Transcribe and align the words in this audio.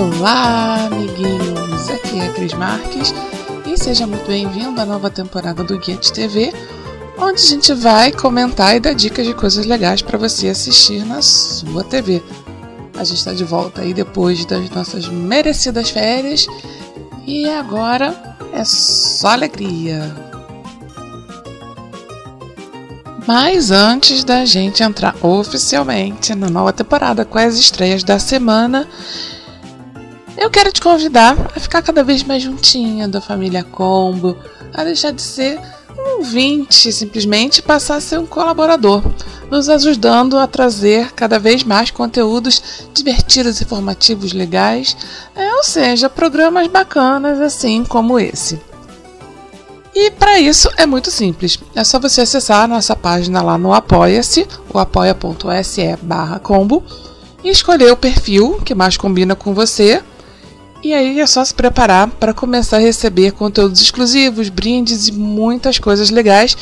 Olá, 0.00 0.86
amiguinhos! 0.86 1.90
Aqui 1.90 2.20
é 2.20 2.28
a 2.28 2.32
Cris 2.32 2.54
Marques 2.54 3.12
e 3.66 3.76
seja 3.76 4.06
muito 4.06 4.26
bem-vindo 4.26 4.80
à 4.80 4.86
nova 4.86 5.10
temporada 5.10 5.62
do 5.62 5.78
Guia 5.78 5.98
de 5.98 6.10
TV, 6.10 6.54
onde 7.18 7.34
a 7.34 7.46
gente 7.46 7.74
vai 7.74 8.10
comentar 8.10 8.74
e 8.74 8.80
dar 8.80 8.94
dicas 8.94 9.26
de 9.26 9.34
coisas 9.34 9.66
legais 9.66 10.00
para 10.00 10.16
você 10.16 10.48
assistir 10.48 11.04
na 11.04 11.20
sua 11.20 11.84
TV. 11.84 12.22
A 12.96 13.04
gente 13.04 13.18
está 13.18 13.34
de 13.34 13.44
volta 13.44 13.82
aí 13.82 13.92
depois 13.92 14.42
das 14.46 14.70
nossas 14.70 15.06
merecidas 15.06 15.90
férias 15.90 16.46
e 17.26 17.46
agora 17.50 18.38
é 18.54 18.64
só 18.64 19.28
alegria. 19.28 20.16
Mas 23.26 23.70
antes 23.70 24.24
da 24.24 24.46
gente 24.46 24.82
entrar 24.82 25.14
oficialmente 25.20 26.34
na 26.34 26.48
nova 26.48 26.72
temporada 26.72 27.22
com 27.26 27.38
as 27.38 27.56
estreias 27.56 28.02
da 28.02 28.18
semana, 28.18 28.88
eu 30.40 30.48
quero 30.48 30.72
te 30.72 30.80
convidar 30.80 31.36
a 31.54 31.60
ficar 31.60 31.82
cada 31.82 32.02
vez 32.02 32.24
mais 32.24 32.42
juntinha 32.42 33.06
da 33.06 33.20
família 33.20 33.62
Combo, 33.62 34.34
a 34.72 34.82
deixar 34.82 35.12
de 35.12 35.20
ser 35.20 35.60
um 35.98 36.18
ouvinte 36.18 36.90
simplesmente 36.90 37.60
passar 37.60 37.96
a 37.96 38.00
ser 38.00 38.18
um 38.18 38.26
colaborador 38.26 39.02
nos 39.50 39.68
ajudando 39.68 40.38
a 40.38 40.46
trazer 40.46 41.12
cada 41.12 41.38
vez 41.38 41.62
mais 41.62 41.90
conteúdos 41.90 42.88
divertidos, 42.94 43.60
informativos, 43.60 44.32
legais, 44.32 44.96
é, 45.34 45.54
ou 45.56 45.64
seja, 45.64 46.08
programas 46.08 46.68
bacanas 46.68 47.40
assim 47.40 47.84
como 47.84 48.18
esse. 48.18 48.58
E 49.94 50.10
para 50.12 50.38
isso 50.38 50.70
é 50.76 50.86
muito 50.86 51.10
simples, 51.10 51.58
é 51.74 51.82
só 51.82 51.98
você 51.98 52.20
acessar 52.20 52.68
nossa 52.68 52.94
página 52.94 53.42
lá 53.42 53.58
no 53.58 53.74
Apoia-se, 53.74 54.46
o 54.72 54.78
apoia.se 54.78 55.98
combo, 56.42 56.82
e 57.42 57.50
escolher 57.50 57.90
o 57.90 57.96
perfil 57.96 58.60
que 58.64 58.74
mais 58.74 58.96
combina 58.96 59.34
com 59.34 59.52
você. 59.52 60.02
E 60.90 60.92
aí 60.92 61.20
é 61.20 61.26
só 61.26 61.44
se 61.44 61.54
preparar 61.54 62.08
para 62.08 62.34
começar 62.34 62.78
a 62.78 62.80
receber 62.80 63.30
conteúdos 63.30 63.80
exclusivos, 63.80 64.48
brindes 64.48 65.06
e 65.06 65.12
muitas 65.12 65.78
coisas 65.78 66.10
legais 66.10 66.56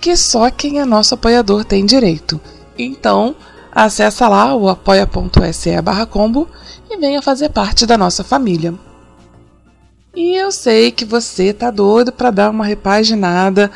que 0.00 0.16
só 0.16 0.50
quem 0.50 0.80
é 0.80 0.84
nosso 0.86 1.12
apoiador 1.12 1.62
tem 1.62 1.84
direito. 1.84 2.40
Então, 2.78 3.36
acessa 3.70 4.26
lá 4.28 4.54
o 4.54 4.66
apoia.se 4.66 5.72
combo 6.08 6.48
e 6.88 6.96
venha 6.96 7.20
fazer 7.20 7.50
parte 7.50 7.84
da 7.84 7.98
nossa 7.98 8.24
família. 8.24 8.72
E 10.16 10.34
eu 10.36 10.50
sei 10.50 10.90
que 10.90 11.04
você 11.04 11.52
tá 11.52 11.70
doido 11.70 12.12
para 12.12 12.30
dar 12.30 12.48
uma 12.48 12.64
repaginada 12.64 13.70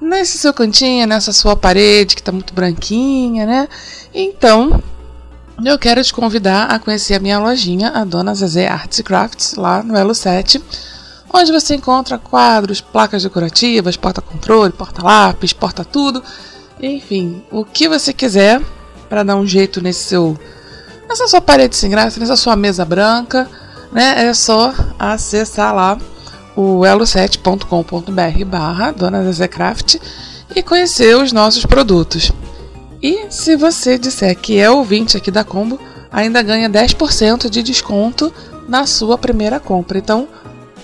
nesse 0.00 0.36
seu 0.36 0.52
cantinho, 0.52 1.06
nessa 1.06 1.32
sua 1.32 1.54
parede 1.54 2.16
que 2.16 2.22
tá 2.24 2.32
muito 2.32 2.52
branquinha, 2.52 3.46
né? 3.46 3.68
Então, 4.12 4.82
eu 5.64 5.78
quero 5.78 6.02
te 6.02 6.12
convidar 6.12 6.66
a 6.66 6.78
conhecer 6.78 7.14
a 7.14 7.20
minha 7.20 7.38
lojinha, 7.38 7.90
a 7.90 8.04
Dona 8.04 8.34
Zezé 8.34 8.68
Arts 8.68 9.00
Crafts, 9.00 9.54
lá 9.54 9.82
no 9.82 9.96
Elo 9.96 10.14
7 10.14 10.62
onde 11.32 11.52
você 11.52 11.74
encontra 11.74 12.18
quadros, 12.18 12.80
placas 12.80 13.22
decorativas, 13.22 13.96
porta-controle, 13.96 14.72
porta-lápis, 14.72 15.52
porta-tudo, 15.52 16.22
enfim, 16.80 17.42
o 17.50 17.64
que 17.64 17.88
você 17.88 18.12
quiser 18.12 18.60
para 19.08 19.22
dar 19.22 19.36
um 19.36 19.46
jeito 19.46 19.80
nesse 19.80 20.04
seu 20.04 20.38
nessa 21.08 21.26
sua 21.26 21.40
parede 21.40 21.74
sem 21.74 21.90
graça, 21.90 22.20
nessa 22.20 22.36
sua 22.36 22.54
mesa 22.54 22.84
branca, 22.84 23.48
né? 23.90 24.26
É 24.26 24.34
só 24.34 24.74
acessar 24.98 25.74
lá 25.74 25.98
o 26.54 26.80
elo7.com.br 26.80 28.44
barra 28.44 28.90
Dona 28.90 29.22
Zezé 29.24 29.48
Craft 29.48 29.96
e 30.54 30.62
conhecer 30.62 31.16
os 31.16 31.32
nossos 31.32 31.64
produtos. 31.64 32.30
E 33.02 33.26
se 33.30 33.56
você 33.56 33.98
disser 33.98 34.36
que 34.36 34.58
é 34.58 34.70
ouvinte 34.70 35.16
aqui 35.16 35.30
da 35.30 35.44
Combo, 35.44 35.78
ainda 36.10 36.42
ganha 36.42 36.68
10% 36.68 37.48
de 37.48 37.62
desconto 37.62 38.32
na 38.68 38.86
sua 38.86 39.16
primeira 39.16 39.60
compra. 39.60 39.98
Então, 39.98 40.28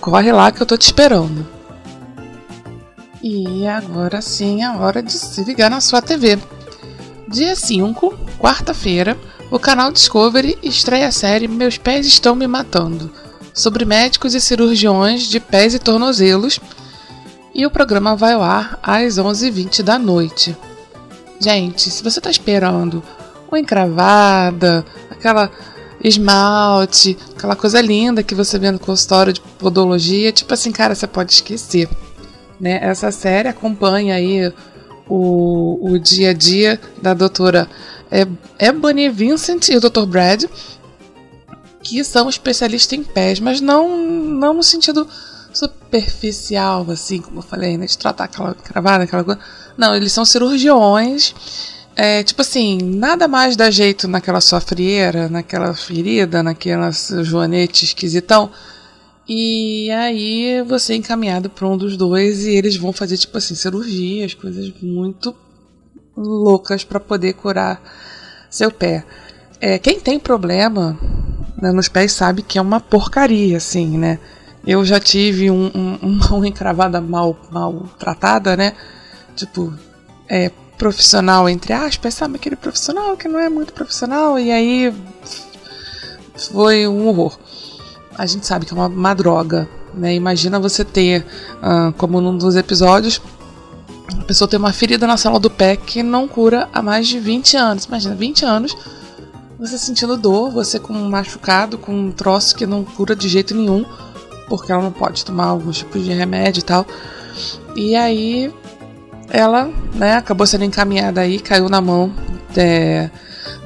Corre 0.04 0.30
lá 0.32 0.52
que 0.52 0.60
eu 0.60 0.66
tô 0.66 0.76
te 0.76 0.82
esperando. 0.82 1.46
E 3.22 3.66
agora 3.66 4.20
sim 4.20 4.62
é 4.62 4.70
hora 4.70 5.02
de 5.02 5.12
se 5.12 5.42
ligar 5.44 5.70
na 5.70 5.80
sua 5.80 6.02
TV. 6.02 6.38
Dia 7.26 7.56
5, 7.56 8.14
quarta-feira, 8.38 9.16
o 9.50 9.58
canal 9.58 9.90
Discovery 9.90 10.58
estreia 10.62 11.08
a 11.08 11.10
série 11.10 11.48
Meus 11.48 11.78
Pés 11.78 12.06
Estão 12.06 12.34
Me 12.34 12.46
Matando, 12.46 13.10
sobre 13.54 13.86
médicos 13.86 14.34
e 14.34 14.42
cirurgiões 14.42 15.22
de 15.22 15.40
pés 15.40 15.72
e 15.72 15.78
tornozelos, 15.78 16.60
e 17.54 17.64
o 17.64 17.70
programa 17.70 18.14
vai 18.14 18.34
ao 18.34 18.42
ar 18.42 18.78
às 18.82 19.14
11h20 19.14 19.82
da 19.82 19.98
noite. 19.98 20.54
Gente, 21.40 21.90
se 21.90 22.02
você 22.02 22.18
está 22.18 22.30
esperando 22.30 23.02
uma 23.48 23.58
encravada, 23.58 24.84
aquela 25.10 25.50
esmalte, 26.02 27.16
aquela 27.36 27.56
coisa 27.56 27.80
linda 27.80 28.22
que 28.22 28.34
você 28.34 28.58
vê 28.58 28.70
no 28.70 28.78
consultório 28.78 29.32
de 29.32 29.40
podologia, 29.40 30.32
tipo 30.32 30.52
assim, 30.52 30.70
cara, 30.70 30.94
você 30.94 31.06
pode 31.06 31.32
esquecer. 31.32 31.88
Né? 32.60 32.78
Essa 32.82 33.10
série 33.10 33.48
acompanha 33.48 34.14
aí 34.14 34.52
o, 35.08 35.92
o 35.92 35.98
dia 35.98 36.30
a 36.30 36.32
dia 36.32 36.80
da 37.00 37.14
doutora 37.14 37.68
Ebony 38.58 39.08
Vincent 39.08 39.68
e 39.68 39.76
o 39.76 39.80
Dr. 39.80 40.04
Brad, 40.06 40.44
que 41.82 42.02
são 42.04 42.28
especialistas 42.28 42.98
em 42.98 43.02
pés, 43.02 43.40
mas 43.40 43.60
não, 43.60 43.98
não 43.98 44.54
no 44.54 44.62
sentido 44.62 45.06
superficial, 45.54 46.84
assim, 46.90 47.20
como 47.20 47.38
eu 47.38 47.42
falei, 47.42 47.78
né, 47.78 47.86
de 47.86 47.96
tratar 47.96 48.24
aquela 48.24 48.54
cravada, 48.54 49.04
aquela 49.04 49.24
coisa. 49.24 49.40
Não, 49.78 49.94
eles 49.94 50.12
são 50.12 50.24
cirurgiões 50.24 51.34
é, 51.96 52.24
tipo 52.24 52.42
assim, 52.42 52.78
nada 52.82 53.28
mais 53.28 53.56
dá 53.56 53.70
jeito 53.70 54.08
naquela 54.08 54.40
sua 54.40 54.60
frieira, 54.60 55.28
naquela 55.28 55.74
ferida, 55.74 56.42
naquela 56.42 56.90
joanete 56.90 57.84
esquisitão. 57.84 58.50
E 59.28 59.90
aí 59.92 60.62
você 60.62 60.94
é 60.94 60.96
encaminhado 60.96 61.48
para 61.48 61.68
um 61.68 61.76
dos 61.76 61.96
dois 61.96 62.44
e 62.44 62.50
eles 62.50 62.76
vão 62.76 62.92
fazer, 62.92 63.16
tipo 63.16 63.38
assim, 63.38 63.54
cirurgias, 63.54 64.34
coisas 64.34 64.72
muito 64.82 65.34
loucas 66.16 66.84
para 66.84 67.00
poder 67.00 67.34
curar 67.34 67.80
seu 68.50 68.70
pé. 68.70 69.04
É, 69.60 69.78
quem 69.78 70.00
tem 70.00 70.18
problema 70.18 70.98
né, 71.60 71.70
nos 71.72 71.88
pés 71.88 72.12
sabe 72.12 72.42
que 72.42 72.58
é 72.58 72.62
uma 72.62 72.80
porcaria, 72.80 73.56
assim, 73.56 73.96
né? 73.96 74.18
Eu 74.66 74.84
já 74.84 74.98
tive 74.98 75.50
um, 75.50 75.70
um, 75.74 76.20
uma 76.34 76.48
encravada 76.48 77.00
mal, 77.00 77.36
mal 77.50 77.88
tratada, 77.98 78.56
né? 78.56 78.72
Tipo, 79.36 79.72
é, 80.28 80.50
profissional, 80.78 81.48
entre 81.48 81.72
aspas, 81.72 82.14
sabe? 82.14 82.36
Aquele 82.36 82.56
profissional 82.56 83.16
que 83.16 83.28
não 83.28 83.38
é 83.38 83.48
muito 83.48 83.72
profissional, 83.72 84.38
e 84.38 84.50
aí 84.50 84.94
foi 86.50 86.86
um 86.86 87.08
horror. 87.08 87.38
A 88.16 88.26
gente 88.26 88.46
sabe 88.46 88.64
que 88.66 88.72
é 88.72 88.76
uma, 88.76 88.86
uma 88.86 89.14
droga, 89.14 89.68
né? 89.92 90.14
Imagina 90.14 90.58
você 90.58 90.84
ter, 90.84 91.24
uh, 91.56 91.92
como 91.94 92.20
num 92.20 92.36
dos 92.36 92.56
episódios, 92.56 93.20
a 94.18 94.24
pessoa 94.24 94.48
tem 94.48 94.58
uma 94.58 94.72
ferida 94.72 95.06
na 95.06 95.16
sala 95.16 95.38
do 95.40 95.50
pé 95.50 95.76
que 95.76 96.02
não 96.02 96.28
cura 96.28 96.68
há 96.72 96.82
mais 96.82 97.08
de 97.08 97.18
20 97.18 97.56
anos. 97.56 97.84
Imagina, 97.84 98.14
20 98.14 98.44
anos, 98.44 98.76
você 99.58 99.78
sentindo 99.78 100.16
dor, 100.16 100.50
você 100.50 100.78
com 100.78 100.92
um 100.92 101.08
machucado, 101.08 101.78
com 101.78 101.92
um 101.92 102.12
troço 102.12 102.54
que 102.54 102.66
não 102.66 102.84
cura 102.84 103.16
de 103.16 103.28
jeito 103.28 103.54
nenhum, 103.54 103.84
porque 104.48 104.72
ela 104.72 104.82
não 104.82 104.92
pode 104.92 105.24
tomar 105.24 105.46
alguns 105.46 105.78
tipos 105.78 106.02
de 106.04 106.12
remédio 106.12 106.60
e 106.60 106.64
tal. 106.64 106.86
E 107.76 107.96
aí 107.96 108.52
ela 109.30 109.70
né, 109.94 110.14
acabou 110.14 110.46
sendo 110.46 110.64
encaminhada 110.64 111.20
aí, 111.20 111.38
caiu 111.40 111.68
na 111.68 111.80
mão 111.80 112.12
de, 112.52 113.10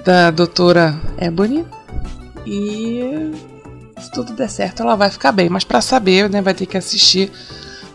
da 0.04 0.30
doutora 0.30 0.98
Ebony. 1.18 1.66
E 2.46 3.32
se 4.00 4.10
tudo 4.10 4.32
der 4.32 4.48
certo, 4.48 4.82
ela 4.82 4.96
vai 4.96 5.10
ficar 5.10 5.32
bem. 5.32 5.48
Mas 5.48 5.64
para 5.64 5.80
saber, 5.80 6.30
né, 6.30 6.40
vai 6.40 6.54
ter 6.54 6.66
que 6.66 6.76
assistir 6.76 7.30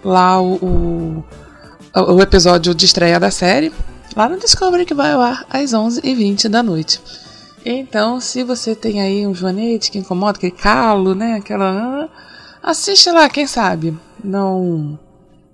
lá 0.04 0.40
o, 0.42 0.56
o, 0.56 1.26
o, 2.14 2.22
episódio 2.22 2.76
de 2.76 2.86
estreia 2.86 3.20
da 3.20 3.32
série. 3.32 3.72
Lá 4.16 4.30
no 4.30 4.38
Discovery 4.38 4.86
que 4.86 4.94
vai 4.94 5.14
ao 5.14 5.22
ar 5.22 5.46
às 5.50 5.72
11h20 5.72 6.50
da 6.50 6.62
noite. 6.62 7.02
Então, 7.66 8.20
se 8.20 8.44
você 8.44 8.76
tem 8.76 9.02
aí 9.02 9.26
um 9.26 9.34
joanete 9.34 9.90
que 9.90 9.98
incomoda, 9.98 10.38
aquele 10.38 10.52
calo, 10.52 11.16
né? 11.16 11.36
Aquela. 11.36 12.10
Assiste 12.64 13.12
lá, 13.12 13.28
quem 13.28 13.46
sabe? 13.46 13.94
Não. 14.24 14.98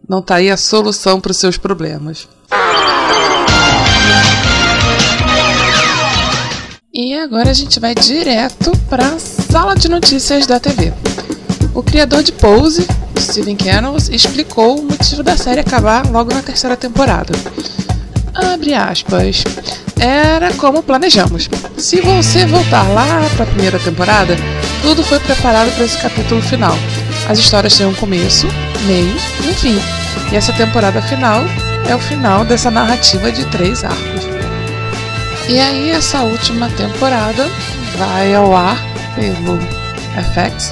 Não 0.08 0.22
tá 0.22 0.36
aí 0.36 0.52
a 0.52 0.56
solução 0.56 1.20
para 1.20 1.32
os 1.32 1.38
seus 1.38 1.58
problemas. 1.58 2.28
E 6.94 7.16
agora 7.16 7.50
a 7.50 7.54
gente 7.54 7.80
vai 7.80 7.96
direto 7.96 8.72
para 8.88 9.08
a 9.08 9.20
sala 9.20 9.76
de 9.76 9.90
notícias 9.90 10.46
da 10.46 10.60
TV. 10.60 10.94
O 11.74 11.82
criador 11.82 12.22
de 12.22 12.32
Pose, 12.32 12.88
Steven 13.18 13.56
Kennels, 13.56 14.10
explicou 14.10 14.80
o 14.80 14.84
motivo 14.84 15.24
da 15.24 15.36
série 15.36 15.62
acabar 15.62 16.06
logo 16.12 16.32
na 16.32 16.44
terceira 16.44 16.78
temporada. 16.78 17.34
Abre 18.36 18.76
aspas. 18.76 19.44
Era 20.00 20.54
como 20.54 20.84
planejamos. 20.84 21.50
Se 21.76 22.02
você 22.02 22.46
voltar 22.46 22.84
lá 22.90 23.28
para 23.36 23.46
a 23.46 23.48
primeira 23.48 23.80
temporada, 23.80 24.36
tudo 24.84 25.04
foi 25.04 25.20
preparado 25.20 25.74
para 25.76 25.86
esse 25.86 25.98
capítulo 25.98 26.42
final. 26.42 26.76
As 27.30 27.38
histórias 27.38 27.78
têm 27.78 27.86
um 27.86 27.94
começo, 27.94 28.48
meio 28.88 29.16
e 29.46 29.50
um 29.50 29.54
fim. 29.54 29.80
E 30.32 30.36
essa 30.36 30.52
temporada 30.52 31.00
final 31.04 31.44
é 31.88 31.96
o 31.96 32.00
final 32.00 32.44
dessa 32.44 32.72
narrativa 32.72 33.32
de 33.32 33.46
três 33.46 33.84
arcos. 33.84 34.24
E 35.48 35.60
aí, 35.60 35.92
essa 35.92 36.24
última 36.24 36.68
temporada 36.72 37.48
vai 38.00 38.34
ao 38.34 38.56
ar 38.56 38.78
pelo 39.14 39.60
FX 40.34 40.72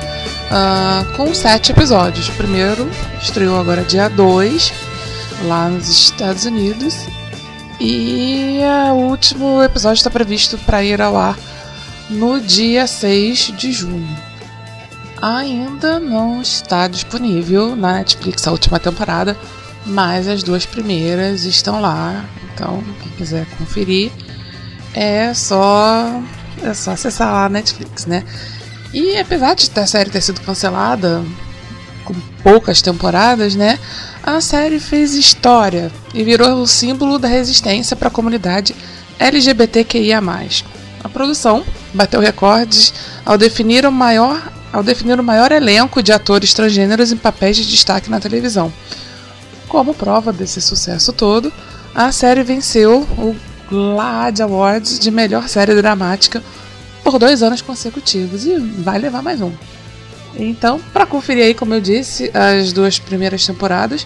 uh, 0.50 1.15
com 1.15 1.31
sete 1.31 1.71
episódios. 1.71 2.27
O 2.30 2.33
primeiro 2.33 2.89
estreou 3.21 3.60
agora 3.60 3.83
dia 3.83 4.10
2, 4.10 4.74
lá 5.44 5.69
nos 5.69 5.88
Estados 5.89 6.45
Unidos, 6.45 6.95
e 7.80 8.62
o 8.92 9.10
último 9.10 9.62
episódio 9.62 9.98
está 9.98 10.10
previsto 10.10 10.57
para 10.60 10.83
ir 10.83 11.03
ao 11.03 11.15
ar 11.15 11.38
no 12.10 12.42
dia 12.42 12.88
6 12.88 13.53
de 13.56 13.71
junho. 13.71 14.26
Ainda 15.22 16.00
não 16.00 16.42
está 16.42 16.88
disponível 16.88 17.75
na 17.75 17.94
Netflix 17.94 18.48
a 18.48 18.52
última 18.52 18.80
temporada, 18.80 19.36
mas 19.86 20.28
as 20.28 20.44
duas 20.44 20.66
primeiras 20.66 21.44
estão 21.44 21.81
lá. 21.81 22.25
Então, 22.54 22.84
quem 23.02 23.12
quiser 23.14 23.46
conferir, 23.58 24.12
é 24.94 25.34
só 25.34 26.22
é 26.64 26.74
só 26.74 26.92
acessar 26.92 27.31
lá 27.31 27.46
a 27.46 27.50
Netflix, 27.50 28.06
né? 28.06 28.24
E 28.94 29.18
apesar 29.18 29.54
de 29.54 29.69
a 29.80 29.88
série 29.88 30.10
ter 30.10 30.22
sido 30.22 30.42
cancelada 30.42 31.24
com 32.04 32.16
poucas 32.42 32.81
temporadas, 32.81 33.56
né? 33.56 33.78
A 34.24 34.42
série 34.42 34.80
fez 34.80 35.13
história 35.13 35.92
e 36.13 36.24
virou 36.24 36.62
o 36.62 36.68
símbolo 36.68 37.20
da 37.20 37.28
resistência 37.28 37.96
para 37.96 38.08
a 38.08 38.12
comunidade 38.12 38.75
LGBTQIA+. 39.20 40.22
A 41.04 41.10
produção 41.10 41.63
bateu 41.94 42.20
recordes 42.20 42.94
ao 43.25 43.38
definir 43.38 43.86
o 43.86 43.92
maior 43.92 44.42
ao 44.77 44.83
definir 44.83 45.19
o 45.19 45.24
maior 45.24 45.51
elenco 45.51 46.03
de 46.03 46.12
atores 46.12 46.53
transgêneros 46.53 47.12
em 47.12 47.18
papéis 47.18 47.57
de 47.57 47.65
destaque 47.65 48.12
na 48.12 48.19
televisão. 48.19 48.71
Como 49.68 49.91
prova 49.91 50.31
desse 50.31 50.62
sucesso 50.62 51.12
todo, 51.12 51.51
a 51.95 52.12
série 52.12 52.44
venceu 52.44 53.00
o 53.18 53.35
GLAAD 53.71 54.44
Awards 54.44 55.00
de 55.00 55.09
melhor 55.09 55.50
série 55.50 55.74
dramática 55.74 56.44
por 57.03 57.18
dois 57.18 57.41
anos 57.41 57.59
consecutivos 57.59 58.45
e 58.45 58.56
vai 58.59 59.00
levar 59.00 59.24
mais 59.24 59.41
um. 59.41 59.51
Então, 60.35 60.79
para 60.94 61.07
conferir 61.07 61.45
aí, 61.45 61.56
como 61.56 61.74
eu 61.74 61.81
disse, 61.81 62.29
as 62.31 62.71
duas 62.71 63.00
primeiras 63.00 63.44
temporadas 63.47 64.06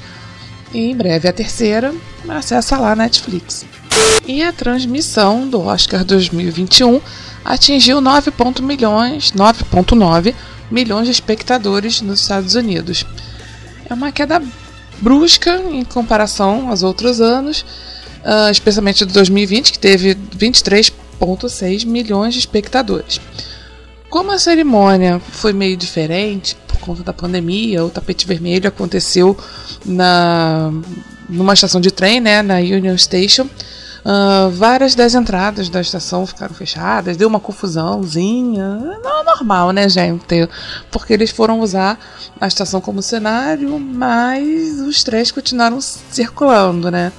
e 0.74 0.90
em 0.90 0.96
breve 0.96 1.28
a 1.28 1.34
terceira, 1.34 1.94
acessa 2.30 2.78
lá 2.78 2.96
Netflix. 2.96 3.66
E 4.26 4.42
a 4.42 4.54
transmissão 4.54 5.50
do 5.50 5.60
Oscar 5.60 6.06
2021 6.06 7.02
atingiu 7.44 8.02
9,9 8.02 8.62
milhões, 8.62 9.34
9,9 9.34 10.34
milhões 10.72 11.06
de 11.06 11.12
espectadores 11.12 12.02
nos 12.02 12.22
Estados 12.22 12.56
Unidos. 12.56 13.06
É 13.90 13.94
uma 13.94 14.12
queda 14.12 14.42
brusca 15.00 15.62
em 15.72 15.84
comparação 15.84 16.70
aos 16.70 16.84
outros 16.84 17.20
anos, 17.20 17.66
uh, 18.24 18.50
especialmente 18.52 19.06
de 19.06 19.14
2020, 19.14 19.74
que 19.74 19.80
teve 19.80 20.16
23,6 20.16 21.86
milhões 21.86 22.34
de 22.34 22.40
espectadores. 22.40 23.20
Como 24.10 24.32
a 24.32 24.40
cerimônia 24.40 25.20
foi 25.20 25.54
meio 25.54 25.78
diferente 25.78 26.56
por 26.68 26.80
conta 26.80 27.04
da 27.04 27.14
pandemia, 27.14 27.84
o 27.84 27.90
tapete 27.90 28.28
vermelho 28.28 28.68
aconteceu 28.68 29.38
na 29.86 30.72
numa 31.32 31.54
estação 31.54 31.80
de 31.80 31.92
trem, 31.92 32.20
né, 32.20 32.42
na 32.42 32.58
Union 32.58 32.98
Station. 32.98 33.50
Uh, 34.04 34.50
várias 34.50 34.96
das 34.96 35.14
entradas 35.14 35.70
da 35.70 35.80
estação 35.80 36.26
ficaram 36.26 36.56
fechadas, 36.56 37.16
deu 37.16 37.28
uma 37.28 37.40
confusãozinha. 37.40 38.78
Não, 39.04 39.24
normal, 39.24 39.72
né, 39.72 39.88
gente? 39.88 40.50
Porque 40.90 41.14
eles 41.14 41.30
foram 41.30 41.60
usar 41.60 42.00
a 42.40 42.48
estação 42.48 42.82
como 42.82 43.02
cenário, 43.02 43.80
mas 43.80 44.80
os 44.80 45.04
trens 45.04 45.32
continuaram 45.32 45.80
circulando, 45.80 46.90
né? 46.90 47.12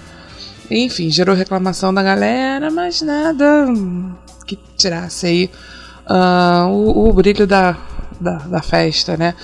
Enfim, 0.69 1.09
gerou 1.11 1.37
reclamação 1.37 1.95
da 1.95 2.03
galera, 2.03 2.71
mas 2.71 3.01
nada 3.01 3.67
que 4.45 4.59
tirasse 4.77 5.27
aí 5.27 5.51
uh, 6.09 6.67
o, 6.69 7.09
o, 7.09 7.13
brilho 7.13 7.47
da, 7.47 7.77
da, 8.21 8.39
da 8.39 8.63
festa, 8.63 9.17
né? 9.17 9.35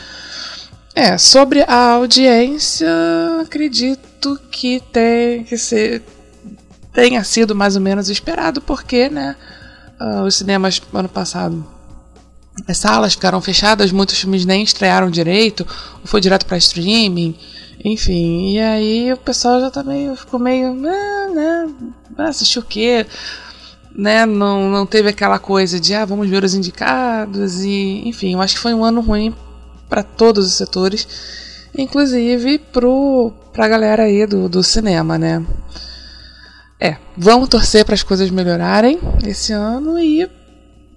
É, 0.93 1.17
sobre 1.17 1.63
a 1.69 1.93
audiência, 1.93 2.89
acredito 3.41 4.41
que 4.51 4.81
tem 4.93 5.45
que 5.45 5.57
ser 5.57 6.03
tenha 6.99 7.23
sido 7.23 7.55
mais 7.55 7.77
ou 7.77 7.81
menos 7.81 8.09
esperado, 8.09 8.61
porque, 8.61 9.09
né, 9.09 9.37
uh, 10.01 10.25
os 10.25 10.35
cinemas 10.35 10.83
ano 10.93 11.09
passado 11.09 11.65
as 12.67 12.77
salas 12.77 13.15
ficaram 13.15 13.41
fechadas, 13.41 13.93
muitos 13.93 14.19
filmes 14.19 14.45
nem 14.45 14.65
estrearam 14.65 15.09
direito, 15.09 15.65
ou 16.01 16.07
foi 16.07 16.21
direto 16.21 16.45
para 16.45 16.59
streaming, 16.59 17.39
enfim. 17.85 18.55
E 18.55 18.59
aí 18.59 19.13
o 19.13 19.17
pessoal 19.17 19.61
já 19.61 19.71
tá 19.71 19.85
meio, 19.85 20.17
ficou 20.17 20.41
meio, 20.41 20.71
ah, 20.73 21.29
né, 21.33 21.75
assistiu 22.19 22.63
o 22.63 22.65
quê? 22.65 23.07
né, 23.95 24.27
não, 24.27 24.69
não 24.69 24.85
teve 24.85 25.09
aquela 25.09 25.39
coisa 25.39 25.79
de 25.79 25.95
ah, 25.95 26.05
vamos 26.05 26.29
ver 26.29 26.43
os 26.43 26.55
indicados 26.55 27.63
e 27.63 28.03
enfim, 28.09 28.35
eu 28.35 28.41
acho 28.41 28.57
que 28.57 28.61
foi 28.61 28.75
um 28.75 28.85
ano 28.85 29.01
ruim 29.01 29.33
para 29.89 30.03
todos 30.03 30.45
os 30.47 30.55
setores, 30.55 31.07
inclusive 31.77 32.59
pro 32.59 33.33
pra 33.53 33.69
galera 33.69 34.03
aí 34.03 34.27
do, 34.27 34.49
do 34.49 34.65
cinema, 34.65 35.17
né? 35.17 35.45
É, 36.81 36.97
vamos 37.17 37.49
torcer 37.49 37.85
para 37.85 37.95
as 37.95 38.03
coisas 38.03 38.31
melhorarem 38.31 39.01
esse 39.27 39.53
ano 39.53 39.99
e 39.99 40.31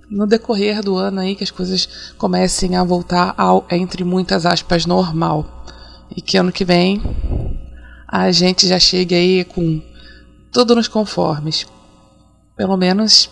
no 0.09 0.27
decorrer 0.27 0.83
do 0.83 0.95
ano 0.95 1.21
aí 1.21 1.35
que 1.35 1.43
as 1.43 1.49
coisas 1.49 2.13
comecem 2.17 2.75
a 2.75 2.83
voltar 2.83 3.33
ao 3.37 3.65
entre 3.71 4.03
muitas 4.03 4.45
aspas 4.45 4.85
normal 4.85 5.65
e 6.15 6.21
que 6.21 6.37
ano 6.37 6.51
que 6.51 6.63
vem 6.63 7.01
a 8.07 8.29
gente 8.31 8.67
já 8.67 8.77
chegue 8.77 9.15
aí 9.15 9.43
com 9.43 9.81
tudo 10.51 10.75
nos 10.75 10.87
conformes. 10.87 11.65
Pelo 12.57 12.75
menos 12.77 13.29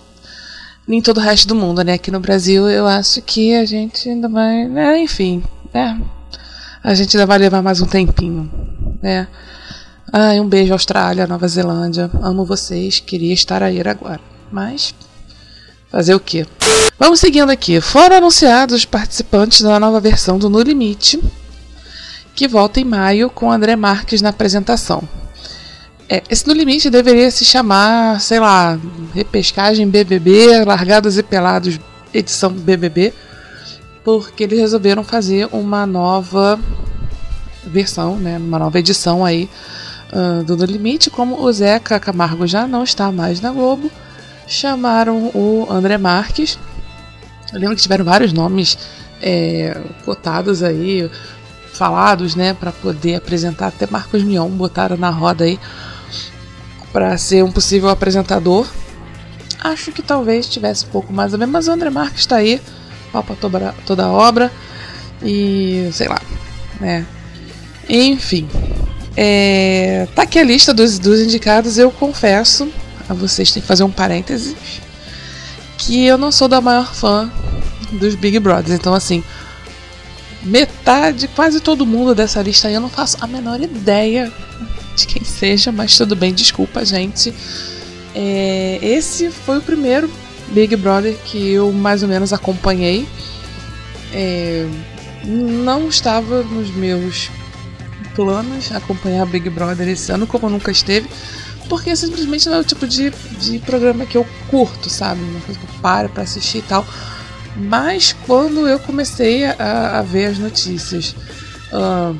em 0.87 1.01
todo 1.01 1.17
o 1.17 1.21
resto 1.21 1.47
do 1.49 1.55
mundo, 1.55 1.83
né? 1.83 1.93
Aqui 1.93 2.09
no 2.09 2.19
Brasil 2.19 2.67
eu 2.67 2.87
acho 2.87 3.21
que 3.21 3.53
a 3.53 3.65
gente 3.65 4.09
ainda 4.09 4.27
vai. 4.27 4.67
Né? 4.67 5.01
Enfim, 5.01 5.43
né? 5.73 6.01
A 6.81 6.95
gente 6.95 7.15
ainda 7.15 7.27
vai 7.27 7.37
levar 7.37 7.61
mais 7.61 7.81
um 7.81 7.85
tempinho, 7.85 8.49
né? 9.03 9.27
Ai, 10.11 10.39
um 10.39 10.47
beijo, 10.47 10.73
Austrália, 10.73 11.27
Nova 11.27 11.47
Zelândia. 11.47 12.09
Amo 12.23 12.43
vocês, 12.43 12.99
queria 12.99 13.31
estar 13.31 13.61
aí 13.61 13.79
agora. 13.79 14.19
Mas. 14.51 14.95
Fazer 15.91 16.15
o 16.15 16.19
quê? 16.19 16.47
Vamos 16.97 17.19
seguindo 17.19 17.51
aqui. 17.51 17.79
Foram 17.79 18.17
anunciados 18.17 18.75
os 18.75 18.85
participantes 18.85 19.61
da 19.61 19.79
nova 19.79 19.99
versão 19.99 20.39
do 20.39 20.49
No 20.49 20.61
Limite, 20.61 21.21
que 22.33 22.47
volta 22.47 22.79
em 22.79 22.85
maio 22.85 23.29
com 23.29 23.51
André 23.51 23.75
Marques 23.75 24.19
na 24.21 24.29
apresentação. 24.29 25.07
É, 26.07 26.23
esse 26.27 26.47
No 26.47 26.53
Limite 26.53 26.89
deveria 26.89 27.29
se 27.29 27.45
chamar, 27.45 28.19
sei 28.19 28.39
lá, 28.39 28.79
Repescagem 29.13 29.87
BBB, 29.87 30.65
Largados 30.65 31.19
e 31.19 31.23
Pelados, 31.23 31.79
edição 32.11 32.51
BBB, 32.51 33.13
porque 34.03 34.43
eles 34.43 34.57
resolveram 34.57 35.03
fazer 35.03 35.47
uma 35.51 35.85
nova 35.85 36.59
versão, 37.63 38.15
né, 38.15 38.39
uma 38.39 38.57
nova 38.57 38.79
edição 38.79 39.23
aí 39.23 39.47
uh, 40.11 40.43
do 40.43 40.55
No 40.55 40.65
Limite. 40.65 41.09
Como 41.09 41.41
o 41.41 41.51
Zeca 41.51 41.99
Camargo 41.99 42.45
já 42.47 42.67
não 42.67 42.83
está 42.83 43.11
mais 43.11 43.41
na 43.41 43.51
Globo, 43.51 43.91
chamaram 44.47 45.31
o 45.33 45.67
André 45.69 45.97
Marques. 45.97 46.57
Eu 47.53 47.59
lembro 47.59 47.75
que 47.75 47.81
tiveram 47.81 48.05
vários 48.05 48.31
nomes 48.31 48.77
é, 49.21 49.79
cotados 50.05 50.61
aí, 50.63 51.09
falados, 51.73 52.35
né, 52.35 52.53
para 52.53 52.71
poder 52.71 53.15
apresentar. 53.15 53.67
Até 53.67 53.87
Marcos 53.89 54.23
Mion 54.23 54.49
botaram 54.49 54.97
na 54.97 55.09
roda 55.09 55.43
aí 55.43 55.59
para 56.91 57.17
ser 57.17 57.43
um 57.43 57.51
possível 57.51 57.89
apresentador. 57.89 58.67
Acho 59.61 59.91
que 59.91 60.01
talvez 60.01 60.47
tivesse 60.47 60.85
um 60.85 60.89
pouco 60.89 61.11
mais 61.11 61.33
a 61.33 61.37
ver, 61.37 61.45
mas 61.45 61.67
o 61.67 61.71
André 61.71 61.89
Marques 61.89 62.21
está 62.21 62.37
aí, 62.37 62.61
palpa 63.11 63.35
toda 63.85 64.05
a 64.05 64.11
obra 64.11 64.51
e 65.21 65.89
sei 65.91 66.07
lá, 66.07 66.21
né? 66.79 67.05
Enfim, 67.89 68.47
é, 69.15 70.07
tá 70.15 70.23
aqui 70.23 70.39
a 70.39 70.43
lista 70.43 70.73
dos, 70.73 70.99
dos 70.99 71.19
indicados. 71.21 71.77
Eu 71.77 71.91
confesso 71.91 72.69
a 73.07 73.13
vocês, 73.13 73.51
tem 73.51 73.61
que 73.61 73.67
fazer 73.67 73.83
um 73.83 73.91
parênteses, 73.91 74.55
que 75.77 76.05
eu 76.05 76.17
não 76.17 76.31
sou 76.31 76.47
da 76.47 76.61
maior 76.61 76.93
fã 76.93 77.31
dos 77.93 78.15
Big 78.15 78.39
Brothers. 78.39 78.71
Então, 78.79 78.93
assim, 78.93 79.23
metade, 80.43 81.27
quase 81.29 81.59
todo 81.59 81.85
mundo 81.85 82.13
dessa 82.13 82.41
lista 82.41 82.67
aí 82.67 82.73
eu 82.73 82.81
não 82.81 82.89
faço 82.89 83.17
a 83.19 83.27
menor 83.27 83.59
ideia 83.59 84.31
de 84.95 85.07
quem 85.07 85.23
seja, 85.23 85.71
mas 85.71 85.97
tudo 85.97 86.15
bem, 86.15 86.33
desculpa, 86.33 86.85
gente. 86.85 87.33
É, 88.13 88.79
esse 88.81 89.29
foi 89.31 89.59
o 89.59 89.61
primeiro 89.61 90.09
Big 90.49 90.75
Brother 90.75 91.15
que 91.25 91.51
eu 91.51 91.71
mais 91.71 92.03
ou 92.03 92.09
menos 92.09 92.33
acompanhei. 92.33 93.07
É, 94.13 94.67
não 95.23 95.87
estava 95.87 96.43
nos 96.43 96.69
meus 96.71 97.29
planos 98.19 98.69
acompanhar 98.73 99.25
Big 99.25 99.49
Brother 99.49 99.87
esse 99.87 100.11
ano, 100.11 100.27
como 100.27 100.49
nunca 100.49 100.69
esteve, 100.71 101.09
porque 101.69 101.95
simplesmente 101.95 102.49
não 102.49 102.57
é 102.57 102.59
o 102.59 102.65
tipo 102.65 102.85
de, 102.85 103.11
de 103.39 103.59
programa 103.59 104.05
que 104.05 104.17
eu 104.17 104.27
curto, 104.49 104.89
sabe? 104.89 105.21
Uma 105.21 105.39
coisa 105.39 105.57
que 105.57 105.65
eu 105.65 105.81
paro 105.81 106.09
pra 106.09 106.23
assistir 106.23 106.57
e 106.57 106.63
tal. 106.63 106.85
Mas 107.55 108.13
quando 108.27 108.67
eu 108.67 108.77
comecei 108.77 109.45
a, 109.45 109.99
a 109.99 110.01
ver 110.01 110.25
as 110.25 110.37
notícias 110.37 111.15
uh, 111.71 112.13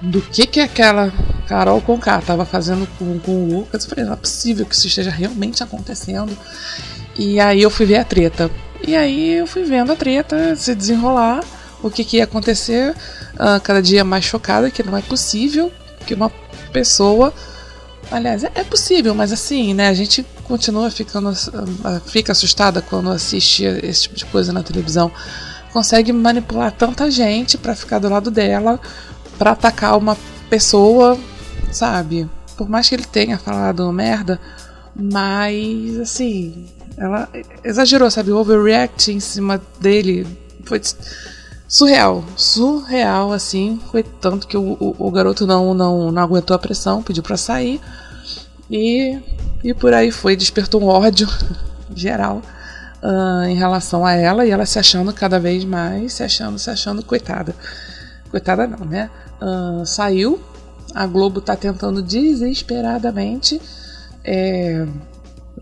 do 0.00 0.22
que 0.22 0.46
que 0.46 0.60
aquela 0.60 1.12
Carol 1.46 1.82
Conká 1.82 2.18
estava 2.18 2.46
fazendo 2.46 2.88
com, 2.98 3.18
com 3.18 3.44
o 3.44 3.58
Lucas, 3.58 3.84
eu 3.84 3.90
falei, 3.90 4.04
não 4.06 4.14
é 4.14 4.16
possível 4.16 4.64
que 4.64 4.74
isso 4.74 4.86
esteja 4.86 5.10
realmente 5.10 5.62
acontecendo. 5.62 6.34
E 7.18 7.38
aí 7.38 7.60
eu 7.60 7.70
fui 7.70 7.84
ver 7.84 7.98
a 7.98 8.04
treta. 8.04 8.50
E 8.86 8.96
aí 8.96 9.34
eu 9.34 9.46
fui 9.46 9.62
vendo 9.64 9.92
a 9.92 9.96
treta 9.96 10.56
se 10.56 10.74
desenrolar, 10.74 11.44
o 11.82 11.90
que, 11.90 12.04
que 12.04 12.16
ia 12.18 12.24
acontecer, 12.24 12.94
uh, 13.34 13.60
cada 13.62 13.82
dia 13.82 14.04
mais 14.04 14.24
chocada 14.24 14.70
que 14.70 14.82
não 14.82 14.96
é 14.96 15.02
possível 15.02 15.72
que 16.06 16.14
uma 16.14 16.30
pessoa 16.72 17.32
Aliás, 18.10 18.44
é, 18.44 18.50
é 18.54 18.64
possível, 18.64 19.14
mas 19.14 19.32
assim, 19.32 19.74
né? 19.74 19.88
A 19.88 19.94
gente 19.94 20.24
continua 20.44 20.90
ficando, 20.90 21.32
ah, 21.84 22.00
fica 22.06 22.32
assustada 22.32 22.80
quando 22.80 23.10
assiste 23.10 23.64
esse 23.64 24.02
tipo 24.02 24.14
de 24.14 24.24
coisa 24.26 24.52
na 24.52 24.62
televisão. 24.62 25.10
Consegue 25.72 26.12
manipular 26.12 26.72
tanta 26.72 27.10
gente 27.10 27.58
para 27.58 27.74
ficar 27.74 27.98
do 27.98 28.08
lado 28.08 28.30
dela, 28.30 28.80
para 29.36 29.50
atacar 29.50 29.98
uma 29.98 30.16
pessoa, 30.48 31.18
sabe? 31.72 32.28
Por 32.56 32.68
mais 32.68 32.88
que 32.88 32.94
ele 32.94 33.04
tenha 33.04 33.38
falado 33.38 33.92
merda, 33.92 34.40
mas 34.94 35.98
assim, 35.98 36.66
ela 36.96 37.28
exagerou, 37.64 38.10
sabe? 38.10 38.30
Overreact 38.30 39.12
em 39.12 39.20
cima 39.20 39.60
dele 39.80 40.26
foi 40.64 40.80
surreal, 41.68 42.24
surreal 42.36 43.32
assim. 43.32 43.80
Foi 43.90 44.02
tanto 44.02 44.46
que 44.46 44.56
o, 44.56 44.76
o, 44.80 44.96
o 44.98 45.10
garoto 45.10 45.46
não, 45.46 45.74
não, 45.74 46.10
não 46.10 46.22
aguentou 46.22 46.54
a 46.54 46.58
pressão, 46.58 47.02
pediu 47.02 47.22
para 47.22 47.36
sair 47.36 47.80
e, 48.70 49.18
e 49.62 49.74
por 49.74 49.92
aí 49.94 50.10
foi. 50.10 50.36
Despertou 50.36 50.82
um 50.82 50.86
ódio 50.86 51.28
geral 51.94 52.42
uh, 53.02 53.44
em 53.44 53.56
relação 53.56 54.04
a 54.04 54.12
ela 54.12 54.46
e 54.46 54.50
ela 54.50 54.66
se 54.66 54.78
achando 54.78 55.12
cada 55.12 55.38
vez 55.38 55.64
mais, 55.64 56.14
se 56.14 56.22
achando, 56.22 56.58
se 56.58 56.70
achando 56.70 57.04
coitada. 57.04 57.54
Coitada 58.30 58.66
não, 58.66 58.84
né? 58.84 59.10
Uh, 59.40 59.84
saiu. 59.84 60.40
A 60.94 61.06
Globo 61.06 61.40
tá 61.40 61.54
tentando 61.54 62.00
desesperadamente 62.00 63.60
é, 64.24 64.86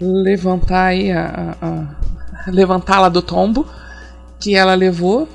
levantar 0.01 0.87
aí 0.87 1.11
a, 1.11 1.57
a, 1.61 1.69
a 2.47 2.51
levantá-la 2.51 3.09
do 3.09 3.21
tombo 3.21 3.67
que 4.39 4.55
ela 4.55 4.75
levou 4.75 5.29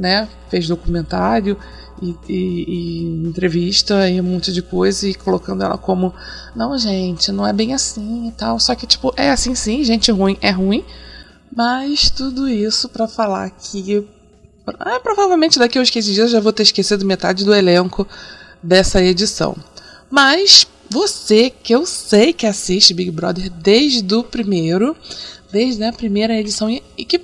né? 0.00 0.28
Fez 0.48 0.66
documentário 0.66 1.56
e, 2.00 2.16
e, 2.28 2.64
e, 2.66 3.28
entrevista 3.28 4.08
e 4.08 4.20
um 4.20 4.24
monte 4.24 4.52
de 4.52 4.62
coisa 4.62 5.06
e 5.06 5.14
colocando 5.14 5.62
ela 5.62 5.76
como 5.76 6.14
não, 6.56 6.76
gente, 6.78 7.30
não 7.30 7.46
é 7.46 7.52
bem 7.52 7.74
assim 7.74 8.28
e 8.28 8.32
tal. 8.32 8.58
Só 8.58 8.74
que, 8.74 8.86
tipo, 8.86 9.12
é 9.16 9.30
assim 9.30 9.54
sim, 9.54 9.84
gente 9.84 10.10
ruim 10.10 10.38
é 10.40 10.50
ruim. 10.50 10.84
Mas 11.54 12.08
tudo 12.08 12.48
isso 12.48 12.88
para 12.88 13.06
falar 13.06 13.50
que 13.50 14.08
é, 14.86 14.98
provavelmente 15.00 15.58
daqui 15.58 15.78
a 15.78 15.82
uns 15.82 15.90
15 15.90 16.12
dias 16.14 16.30
já 16.30 16.40
vou 16.40 16.52
ter 16.52 16.62
esquecido 16.62 17.04
metade 17.04 17.44
do 17.44 17.54
elenco 17.54 18.06
dessa 18.62 19.02
edição. 19.02 19.56
Mas 20.08 20.66
você, 20.88 21.50
que 21.50 21.74
eu 21.74 21.86
sei 21.86 22.32
que 22.32 22.46
assiste 22.46 22.94
Big 22.94 23.10
Brother 23.10 23.50
desde 23.50 24.14
o 24.14 24.24
primeiro, 24.24 24.96
desde 25.52 25.84
a 25.84 25.92
primeira 25.92 26.34
edição, 26.34 26.68
e 26.70 27.04
que 27.04 27.20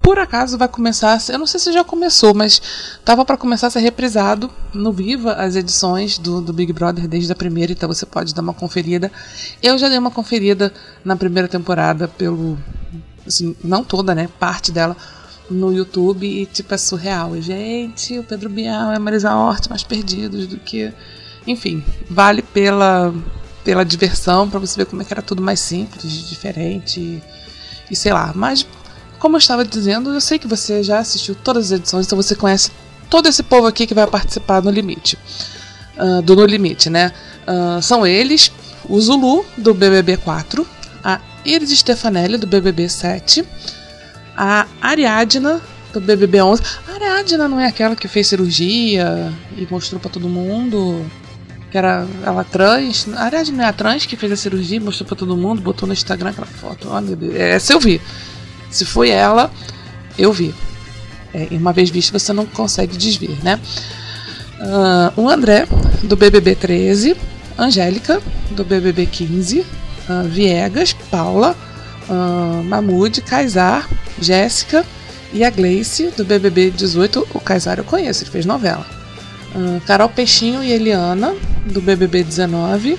por 0.00 0.18
acaso 0.18 0.56
vai 0.56 0.68
começar, 0.68 1.18
eu 1.28 1.38
não 1.38 1.46
sei 1.46 1.60
se 1.60 1.72
já 1.72 1.84
começou, 1.84 2.32
mas 2.34 2.62
tava 3.04 3.24
para 3.24 3.36
começar 3.36 3.66
a 3.66 3.70
ser 3.70 3.80
reprisado 3.80 4.50
no 4.72 4.92
Viva 4.92 5.34
as 5.34 5.56
edições 5.56 6.18
do, 6.18 6.40
do 6.40 6.52
Big 6.52 6.72
Brother 6.72 7.06
desde 7.06 7.30
a 7.32 7.36
primeira, 7.36 7.72
então 7.72 7.88
você 7.88 8.06
pode 8.06 8.34
dar 8.34 8.42
uma 8.42 8.54
conferida. 8.54 9.10
Eu 9.62 9.76
já 9.76 9.88
dei 9.88 9.98
uma 9.98 10.10
conferida 10.10 10.72
na 11.04 11.16
primeira 11.16 11.48
temporada 11.48 12.08
pelo 12.08 12.58
assim, 13.26 13.54
não 13.62 13.84
toda, 13.84 14.14
né, 14.14 14.28
parte 14.38 14.72
dela 14.72 14.96
no 15.50 15.72
YouTube 15.72 16.26
e 16.26 16.46
tipo 16.46 16.72
é 16.74 16.78
surreal. 16.78 17.36
E, 17.36 17.42
gente, 17.42 18.18
o 18.18 18.24
Pedro 18.24 18.48
Bial 18.48 18.92
e 18.92 18.96
a 18.96 19.00
Marisa 19.00 19.34
Hort 19.34 19.68
mais 19.68 19.82
perdidos 19.82 20.46
do 20.46 20.58
que, 20.58 20.92
enfim, 21.46 21.82
vale 22.08 22.42
pela 22.42 23.12
pela 23.64 23.84
diversão 23.84 24.48
para 24.48 24.58
você 24.58 24.78
ver 24.78 24.86
como 24.86 25.02
é 25.02 25.04
que 25.04 25.12
era 25.12 25.20
tudo 25.20 25.42
mais 25.42 25.60
simples, 25.60 26.26
diferente 26.26 27.22
e, 27.90 27.94
sei 27.94 28.14
lá, 28.14 28.32
mas 28.34 28.66
como 29.18 29.36
eu 29.36 29.38
estava 29.38 29.64
dizendo, 29.64 30.12
eu 30.14 30.20
sei 30.20 30.38
que 30.38 30.46
você 30.46 30.82
já 30.82 30.98
assistiu 30.98 31.34
todas 31.34 31.66
as 31.66 31.78
edições, 31.78 32.06
então 32.06 32.16
você 32.16 32.34
conhece 32.34 32.70
todo 33.10 33.28
esse 33.28 33.42
povo 33.42 33.66
aqui 33.66 33.86
que 33.86 33.94
vai 33.94 34.06
participar 34.06 34.62
no 34.62 34.70
limite. 34.70 35.18
Uh, 35.96 36.22
do 36.22 36.36
No 36.36 36.46
Limite, 36.46 36.88
né? 36.88 37.12
Uh, 37.46 37.82
são 37.82 38.06
eles, 38.06 38.52
o 38.88 39.00
Zulu, 39.00 39.44
do 39.56 39.74
BBB 39.74 40.16
4, 40.18 40.64
a 41.02 41.20
Iris 41.44 41.70
Stefanelli, 41.76 42.38
do 42.38 42.46
BBB 42.46 42.88
7, 42.88 43.44
a 44.36 44.66
Ariadna, 44.80 45.60
do 45.92 46.00
BBB 46.00 46.40
11. 46.40 46.62
A 46.86 46.92
Ariadna 46.92 47.48
não 47.48 47.58
é 47.58 47.66
aquela 47.66 47.96
que 47.96 48.06
fez 48.06 48.28
cirurgia 48.28 49.32
e 49.56 49.66
mostrou 49.68 50.00
para 50.00 50.10
todo 50.10 50.28
mundo 50.28 51.04
que 51.70 51.76
era 51.76 52.06
ela 52.24 52.44
trans. 52.44 53.08
A 53.14 53.24
Ariadna 53.24 53.64
é 53.64 53.66
a 53.66 53.72
trans 53.72 54.06
que 54.06 54.16
fez 54.16 54.32
a 54.32 54.36
cirurgia, 54.36 54.80
mostrou 54.80 55.06
para 55.06 55.16
todo 55.16 55.36
mundo, 55.36 55.60
botou 55.60 55.86
no 55.86 55.92
Instagram 55.92 56.30
aquela 56.30 56.46
foto. 56.46 56.88
Oh, 56.90 57.00
meu 57.00 57.16
Deus. 57.16 57.34
Essa 57.34 57.72
eu 57.72 57.80
vi. 57.80 58.00
Se 58.70 58.84
foi 58.84 59.10
ela, 59.10 59.50
eu 60.18 60.32
vi. 60.32 60.54
É, 61.32 61.48
uma 61.52 61.72
vez 61.72 61.90
visto, 61.90 62.12
você 62.12 62.32
não 62.32 62.46
consegue 62.46 62.96
desver, 62.96 63.36
né? 63.42 63.60
Uh, 64.60 65.22
o 65.22 65.28
André, 65.28 65.66
do 66.02 66.16
BBB 66.16 66.54
13, 66.54 67.16
Angélica, 67.56 68.20
do 68.50 68.64
BBB 68.64 69.06
15, 69.06 69.60
uh, 69.60 69.64
Viegas, 70.28 70.92
Paula, 71.10 71.56
uh, 72.08 72.64
Mahmoud, 72.64 73.20
Kaysar, 73.22 73.88
Jéssica 74.20 74.84
e 75.32 75.44
a 75.44 75.50
Gleice, 75.50 76.08
do 76.16 76.24
BBB 76.24 76.70
18. 76.70 77.28
O 77.34 77.40
Kaysar 77.40 77.78
eu 77.78 77.84
conheço, 77.84 78.24
ele 78.24 78.30
fez 78.30 78.46
novela. 78.46 78.86
Uh, 79.54 79.80
Carol 79.86 80.08
Peixinho 80.08 80.62
e 80.62 80.72
Eliana, 80.72 81.34
do 81.66 81.80
BBB 81.80 82.24
19. 82.24 82.98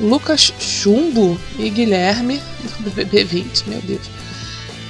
Lucas 0.00 0.52
Chumbo 0.58 1.38
e 1.58 1.70
Guilherme, 1.70 2.40
do 2.80 2.90
BBB 2.90 3.24
20, 3.24 3.68
meu 3.68 3.80
Deus. 3.80 4.21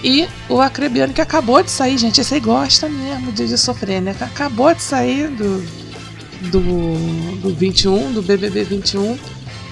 E 0.02 0.28
o 0.48 0.60
Acrebiano, 0.60 1.12
que 1.12 1.20
acabou 1.20 1.62
de 1.62 1.70
sair, 1.70 1.96
gente. 1.96 2.20
Esse 2.20 2.34
aí 2.34 2.40
gosta 2.40 2.88
mesmo 2.88 3.30
de, 3.30 3.46
de 3.46 3.56
sofrer, 3.56 4.02
né? 4.02 4.14
Acabou 4.20 4.74
de 4.74 4.82
sair 4.82 5.28
do, 5.28 5.64
do, 6.50 7.40
do 7.40 7.54
21, 7.54 8.12
do 8.12 8.20
BBB 8.20 8.64
21, 8.64 9.16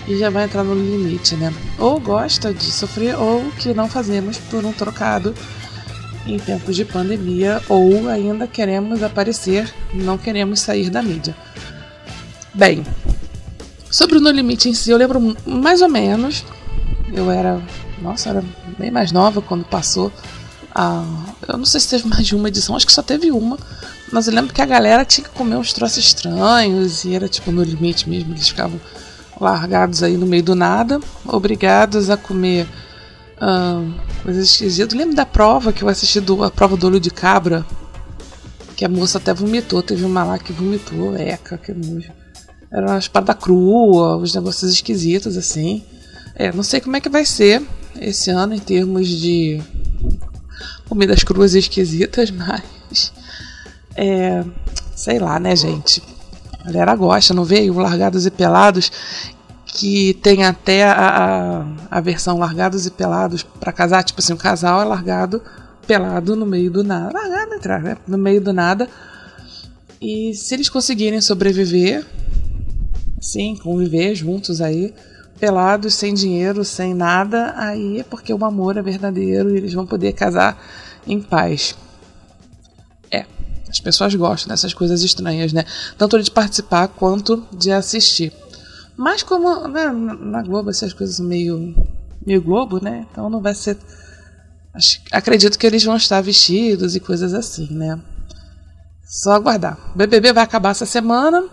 e 0.07 0.17
já 0.17 0.31
vai 0.31 0.45
entrar 0.45 0.63
no 0.63 0.75
limite, 0.75 1.35
né? 1.35 1.53
Ou 1.79 1.99
gosta 1.99 2.55
de 2.55 2.71
sofrer, 2.71 3.17
ou 3.17 3.51
que 3.59 3.75
não 3.75 3.89
fazemos 3.89 4.39
por 4.39 4.65
um 4.65 4.73
trocado 4.73 5.35
em 6.25 6.39
tempos 6.39 6.77
de 6.77 6.85
pandemia, 6.85 7.61
ou 7.69 8.09
ainda 8.09 8.47
queremos 8.47 9.03
aparecer, 9.03 9.73
não 9.93 10.17
queremos 10.17 10.61
sair 10.61 10.91
da 10.91 11.03
mídia. 11.03 11.35
Bem, 12.55 12.85
sobre 13.91 14.19
o 14.19 14.21
No 14.21 14.31
Limite 14.31 14.69
em 14.69 14.75
si, 14.75 14.91
eu 14.91 14.97
lembro 14.97 15.37
mais 15.45 15.83
ou 15.83 15.89
menos. 15.89 16.45
Eu 17.13 17.29
era 17.29 17.61
nossa, 18.01 18.31
era 18.31 18.45
bem 18.81 18.91
mais 18.91 19.13
nova 19.13 19.43
quando 19.43 19.65
passou. 19.65 20.11
A, 20.75 21.05
eu 21.47 21.59
não 21.59 21.65
sei 21.65 21.81
se 21.81 21.91
teve 21.91 22.09
mais 22.09 22.27
de 22.27 22.35
uma 22.35 22.49
edição, 22.49 22.75
acho 22.75 22.87
que 22.87 22.93
só 22.93 23.03
teve 23.03 23.31
uma. 23.31 23.59
Mas 24.11 24.27
eu 24.27 24.35
lembro 24.35 24.53
que 24.53 24.63
a 24.63 24.67
galera 24.67 25.05
tinha 25.05 25.29
que 25.29 25.35
comer 25.35 25.57
uns 25.57 25.73
troços 25.73 25.99
estranhos 25.99 27.05
e 27.05 27.15
era 27.15 27.29
tipo 27.29 27.53
no 27.53 27.63
limite 27.63 28.09
mesmo. 28.09 28.33
Eles 28.33 28.49
ficavam 28.49 28.81
largados 29.41 30.03
aí 30.03 30.17
no 30.17 30.27
meio 30.27 30.43
do 30.43 30.55
nada, 30.55 31.01
obrigados 31.27 32.11
a 32.11 32.17
comer 32.17 32.67
coisas 34.23 34.51
esquisitas. 34.51 34.97
Lembro 34.97 35.15
da 35.15 35.27
prova 35.27 35.73
que 35.73 35.83
eu 35.83 35.89
assisti 35.89 36.21
do, 36.21 36.43
a 36.43 36.51
prova 36.51 36.77
do 36.77 36.87
olho 36.87 37.01
de 37.01 37.11
cabra, 37.11 37.65
que 38.77 38.85
a 38.85 38.89
moça 38.89 39.19
até 39.19 39.33
vomitou. 39.33 39.83
Teve 39.83 40.05
uma 40.05 40.25
lá 40.25 40.39
que 40.39 40.53
vomitou, 40.53 41.17
eca, 41.17 41.57
que 41.59 41.73
nojo. 41.73 42.11
Era 42.73 42.87
umas 42.87 43.09
paradas 43.09 43.43
crua, 43.43 44.17
uns 44.17 44.35
negócios 44.35 44.73
esquisitos 44.73 45.37
assim. 45.37 45.83
É, 46.35 46.53
não 46.53 46.63
sei 46.63 46.81
como 46.81 46.97
é 46.97 47.01
que 47.01 47.09
vai 47.09 47.25
ser 47.25 47.63
esse 47.99 48.31
ano 48.31 48.55
em 48.55 48.59
termos 48.59 49.09
de 49.09 49.61
comidas 50.89 51.25
cruas 51.25 51.55
e 51.55 51.59
esquisitas, 51.59 52.31
mas. 52.33 53.13
É. 53.97 54.45
Sei 54.95 55.19
lá, 55.19 55.41
né, 55.41 55.57
gente? 55.57 56.03
A 56.61 56.65
galera 56.65 56.95
gosta, 56.95 57.33
não 57.33 57.45
veio? 57.45 57.73
Largados 57.75 58.27
e 58.27 58.31
Pelados, 58.31 58.93
que 59.65 60.13
tem 60.23 60.45
até 60.45 60.85
a, 60.85 60.93
a, 60.93 61.65
a 61.91 62.01
versão 62.03 62.39
Largados 62.39 62.85
e 62.85 62.91
Pelados 62.91 63.43
para 63.43 63.73
casar. 63.73 64.05
Tipo 64.05 64.21
assim, 64.21 64.35
o 64.35 64.37
casal 64.37 64.83
é 64.83 64.85
largado 64.85 65.43
pelado 65.87 66.37
no 66.37 66.47
meio 66.47 66.71
do 66.71 66.85
nada. 66.85 67.13
Largado 67.13 67.55
entrar, 67.55 67.83
né? 67.83 67.97
No 68.07 68.17
meio 68.17 68.41
do 68.41 68.53
nada. 68.53 68.89
E 70.01 70.33
se 70.35 70.55
eles 70.55 70.69
conseguirem 70.69 71.21
sobreviver, 71.21 72.07
sim, 73.21 73.57
conviver 73.57 74.15
juntos 74.15 74.61
aí, 74.61 74.95
pelados, 75.41 75.95
sem 75.95 76.13
dinheiro, 76.13 76.65
sem 76.65 76.93
nada, 76.93 77.55
aí 77.57 78.01
é 78.01 78.05
porque 78.05 78.33
o 78.33 78.45
amor 78.45 78.77
é 78.77 78.83
verdadeiro 78.83 79.51
e 79.51 79.57
eles 79.57 79.73
vão 79.73 79.87
poder 79.87 80.13
casar 80.13 80.63
em 81.07 81.21
paz. 81.21 81.75
É, 83.11 83.25
as 83.69 83.81
pessoas 83.81 84.15
gostam 84.15 84.51
dessas 84.51 84.75
coisas 84.75 85.03
estranhas, 85.03 85.53
né? 85.53 85.65
Tanto 85.97 86.23
de 86.23 86.31
participar 86.31 86.89
quanto 86.89 87.47
de 87.51 87.73
assistir. 87.73 88.33
Mas 88.97 89.23
como 89.23 89.67
né, 89.67 89.89
na 89.91 90.43
Globo 90.43 90.69
essas 90.69 90.93
coisas 90.93 91.19
meio, 91.19 91.75
meio 92.25 92.43
Globo, 92.43 92.79
né? 92.79 93.07
Então 93.11 93.31
não 93.31 93.41
vai 93.41 93.55
ser. 93.55 93.79
Acredito 95.11 95.59
que 95.59 95.67
eles 95.67 95.83
vão 95.83 95.97
estar 95.97 96.21
vestidos 96.21 96.95
e 96.95 97.01
coisas 97.01 97.33
assim, 97.33 97.67
né? 97.73 97.99
Só 99.05 99.33
aguardar. 99.33 99.79
O 99.95 99.99
BBB 99.99 100.35
vai 100.35 100.45
acabar 100.45 100.71
essa 100.71 100.87
semana. 100.87 101.49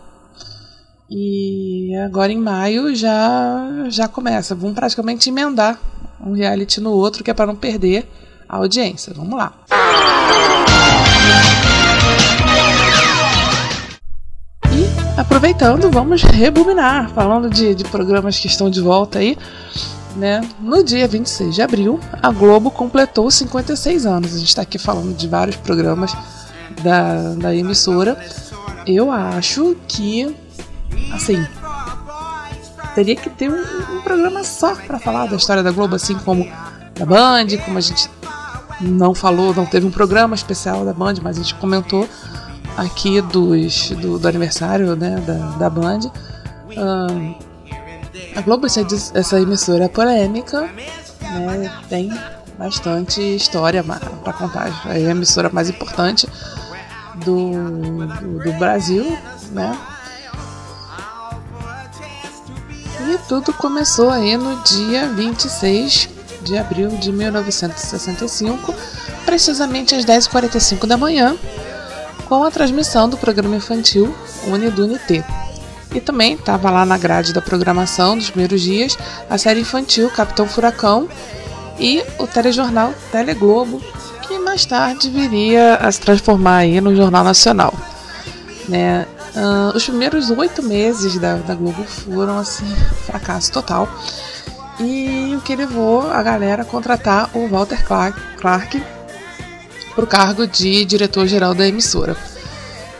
E 1.09 1.95
agora 2.05 2.33
em 2.33 2.37
maio 2.37 2.93
já 2.93 3.85
já 3.89 4.07
começa. 4.09 4.53
Vamos 4.53 4.75
praticamente 4.75 5.29
emendar 5.29 5.79
um 6.19 6.33
reality 6.33 6.81
no 6.81 6.91
outro, 6.91 7.23
que 7.23 7.31
é 7.31 7.33
para 7.33 7.47
não 7.47 7.55
perder 7.55 8.05
a 8.47 8.57
audiência. 8.57 9.13
Vamos 9.15 9.37
lá. 9.37 9.53
E 14.73 15.19
aproveitando, 15.19 15.89
vamos 15.89 16.23
rebobinar, 16.23 17.09
falando 17.11 17.49
de, 17.49 17.73
de 17.73 17.85
programas 17.85 18.37
que 18.37 18.47
estão 18.47 18.69
de 18.69 18.81
volta 18.81 19.19
aí. 19.19 19.37
Né? 20.17 20.41
No 20.59 20.83
dia 20.83 21.07
26 21.07 21.55
de 21.55 21.61
abril, 21.61 22.01
a 22.21 22.31
Globo 22.31 22.69
completou 22.69 23.31
56 23.31 24.05
anos. 24.05 24.35
A 24.35 24.39
gente 24.39 24.49
está 24.49 24.63
aqui 24.63 24.77
falando 24.77 25.15
de 25.15 25.27
vários 25.27 25.55
programas 25.55 26.11
da, 26.83 27.33
da 27.35 27.55
emissora. 27.55 28.17
Eu 28.85 29.09
acho 29.09 29.77
que 29.87 30.35
assim, 31.13 31.45
teria 32.95 33.15
que 33.15 33.29
ter 33.29 33.49
um, 33.49 33.97
um 33.97 34.01
programa 34.01 34.43
só 34.43 34.75
para 34.75 34.99
falar 34.99 35.27
da 35.27 35.35
história 35.35 35.61
da 35.61 35.71
Globo, 35.71 35.95
assim 35.95 36.15
como 36.15 36.47
da 36.95 37.05
Band, 37.05 37.47
como 37.63 37.77
a 37.77 37.81
gente 37.81 38.09
não 38.81 39.13
falou, 39.13 39.53
não 39.53 39.65
teve 39.65 39.85
um 39.85 39.91
programa 39.91 40.35
especial 40.35 40.85
da 40.85 40.93
Band, 40.93 41.15
mas 41.21 41.37
a 41.37 41.41
gente 41.41 41.55
comentou 41.55 42.07
aqui 42.75 43.21
dos, 43.21 43.91
do, 43.91 44.19
do 44.19 44.27
aniversário 44.27 44.95
né, 44.95 45.21
da, 45.25 45.33
da 45.57 45.69
Band. 45.69 46.11
A 48.35 48.41
Globo, 48.41 48.67
essa, 48.67 48.85
essa 49.13 49.39
emissora 49.39 49.89
polêmica, 49.89 50.61
né, 51.21 51.71
tem 51.89 52.11
bastante 52.57 53.21
história 53.35 53.83
para 53.83 54.33
contar. 54.33 54.87
É 54.87 55.07
a 55.07 55.11
emissora 55.11 55.49
mais 55.51 55.69
importante 55.69 56.27
do, 57.25 57.51
do, 57.51 58.43
do 58.43 58.53
Brasil, 58.53 59.17
né? 59.51 59.77
E 63.09 63.17
tudo 63.29 63.53
começou 63.53 64.09
aí 64.09 64.35
no 64.35 64.61
dia 64.63 65.07
26 65.07 66.09
de 66.41 66.57
abril 66.57 66.89
de 66.89 67.09
1965, 67.09 68.75
precisamente 69.25 69.95
às 69.95 70.03
10h45 70.03 70.85
da 70.85 70.97
manhã, 70.97 71.37
com 72.25 72.43
a 72.43 72.51
transmissão 72.51 73.07
do 73.07 73.15
programa 73.15 73.55
infantil 73.55 74.13
Unidunité. 74.47 75.23
E 75.95 76.01
também 76.01 76.33
estava 76.33 76.69
lá 76.69 76.85
na 76.85 76.97
grade 76.97 77.31
da 77.31 77.41
programação 77.41 78.17
dos 78.17 78.29
primeiros 78.29 78.59
dias 78.59 78.97
a 79.29 79.37
série 79.37 79.61
infantil 79.61 80.09
Capitão 80.09 80.45
Furacão 80.45 81.07
e 81.79 82.03
o 82.19 82.27
telejornal 82.27 82.93
Teleglobo, 83.09 83.81
que 84.23 84.37
mais 84.37 84.65
tarde 84.65 85.09
viria 85.09 85.75
a 85.75 85.89
se 85.89 86.01
transformar 86.01 86.57
aí 86.57 86.81
no 86.81 86.93
Jornal 86.93 87.23
Nacional. 87.23 87.73
Né? 88.67 89.07
Uh, 89.37 89.77
os 89.77 89.83
primeiros 89.83 90.31
oito 90.31 90.63
meses 90.63 91.19
da, 91.19 91.35
da 91.35 91.53
Globo 91.53 91.83
foram 91.83 92.39
assim, 92.39 92.65
fracasso 93.05 93.51
total. 93.51 93.87
E 94.79 95.35
o 95.37 95.41
que 95.41 95.55
levou 95.55 96.09
a 96.09 96.23
galera 96.23 96.63
a 96.63 96.65
contratar 96.65 97.29
o 97.35 97.47
Walter 97.47 97.85
Clark, 97.85 98.19
Clark 98.37 98.81
para 99.93 100.03
o 100.03 100.07
cargo 100.07 100.47
de 100.47 100.83
diretor-geral 100.85 101.53
da 101.53 101.67
emissora. 101.67 102.17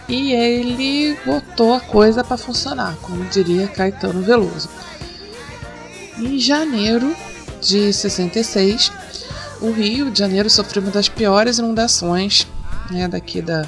E 0.07 0.31
ele 0.31 1.17
botou 1.25 1.73
a 1.73 1.79
coisa 1.79 2.23
para 2.23 2.37
funcionar, 2.37 2.95
como 3.01 3.25
diria 3.25 3.67
Caetano 3.67 4.21
Veloso. 4.21 4.69
Em 6.19 6.39
janeiro 6.39 7.15
de 7.61 7.91
66, 7.91 8.91
o 9.59 9.71
Rio 9.71 10.11
de 10.11 10.19
Janeiro 10.19 10.49
sofreu 10.51 10.83
uma 10.83 10.91
das 10.91 11.09
piores 11.09 11.57
inundações 11.57 12.47
né, 12.91 13.07
daqui 13.07 13.41
da, 13.41 13.67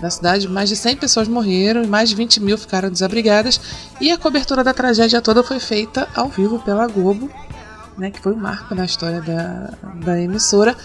na 0.00 0.10
cidade, 0.10 0.48
mais 0.48 0.68
de 0.68 0.76
100 0.76 0.96
pessoas 0.96 1.28
morreram 1.28 1.82
e 1.82 1.86
mais 1.86 2.08
de 2.08 2.14
20 2.14 2.40
mil 2.40 2.56
ficaram 2.56 2.90
desabrigadas. 2.90 3.60
E 4.00 4.10
a 4.10 4.18
cobertura 4.18 4.62
da 4.62 4.72
tragédia 4.72 5.20
toda 5.20 5.42
foi 5.42 5.58
feita 5.58 6.08
ao 6.14 6.28
vivo 6.28 6.58
pela 6.60 6.86
Globo, 6.86 7.30
né, 7.96 8.10
que 8.10 8.20
foi 8.20 8.32
um 8.32 8.36
marco 8.36 8.74
na 8.74 8.84
história 8.84 9.20
da, 9.20 9.72
da 10.04 10.20
emissora, 10.20 10.76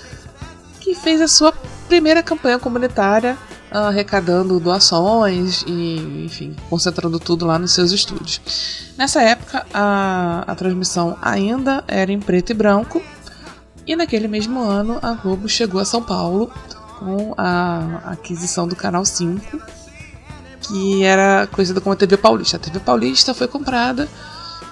que 0.79 0.95
fez 0.95 1.21
a 1.21 1.27
sua 1.27 1.53
primeira 1.87 2.23
campanha 2.23 2.57
comunitária, 2.57 3.37
uh, 3.71 3.77
arrecadando 3.77 4.59
doações 4.59 5.63
e, 5.67 6.25
enfim, 6.25 6.55
concentrando 6.69 7.19
tudo 7.19 7.45
lá 7.45 7.59
nos 7.59 7.71
seus 7.71 7.91
estúdios. 7.91 8.41
Nessa 8.97 9.21
época, 9.21 9.65
a, 9.73 10.43
a 10.47 10.55
transmissão 10.55 11.17
ainda 11.21 11.83
era 11.87 12.11
em 12.11 12.19
preto 12.19 12.49
e 12.49 12.53
branco, 12.53 13.01
e 13.85 13.95
naquele 13.95 14.27
mesmo 14.27 14.61
ano 14.61 14.97
a 15.01 15.13
Globo 15.13 15.47
chegou 15.47 15.79
a 15.79 15.85
São 15.85 16.01
Paulo 16.01 16.51
com 16.99 17.33
a 17.37 18.01
aquisição 18.05 18.67
do 18.67 18.75
Canal 18.75 19.05
5, 19.05 19.59
que 20.61 21.03
era 21.03 21.47
conhecida 21.47 21.81
como 21.81 21.93
a 21.93 21.95
TV 21.95 22.17
Paulista. 22.17 22.57
A 22.57 22.59
TV 22.59 22.79
Paulista 22.79 23.33
foi 23.33 23.47
comprada 23.47 24.07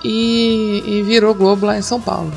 e, 0.03 0.83
e 0.85 1.03
virou 1.03 1.33
Globo 1.33 1.65
lá 1.65 1.77
em 1.77 1.81
São 1.81 1.99
Paulo. 1.99 2.33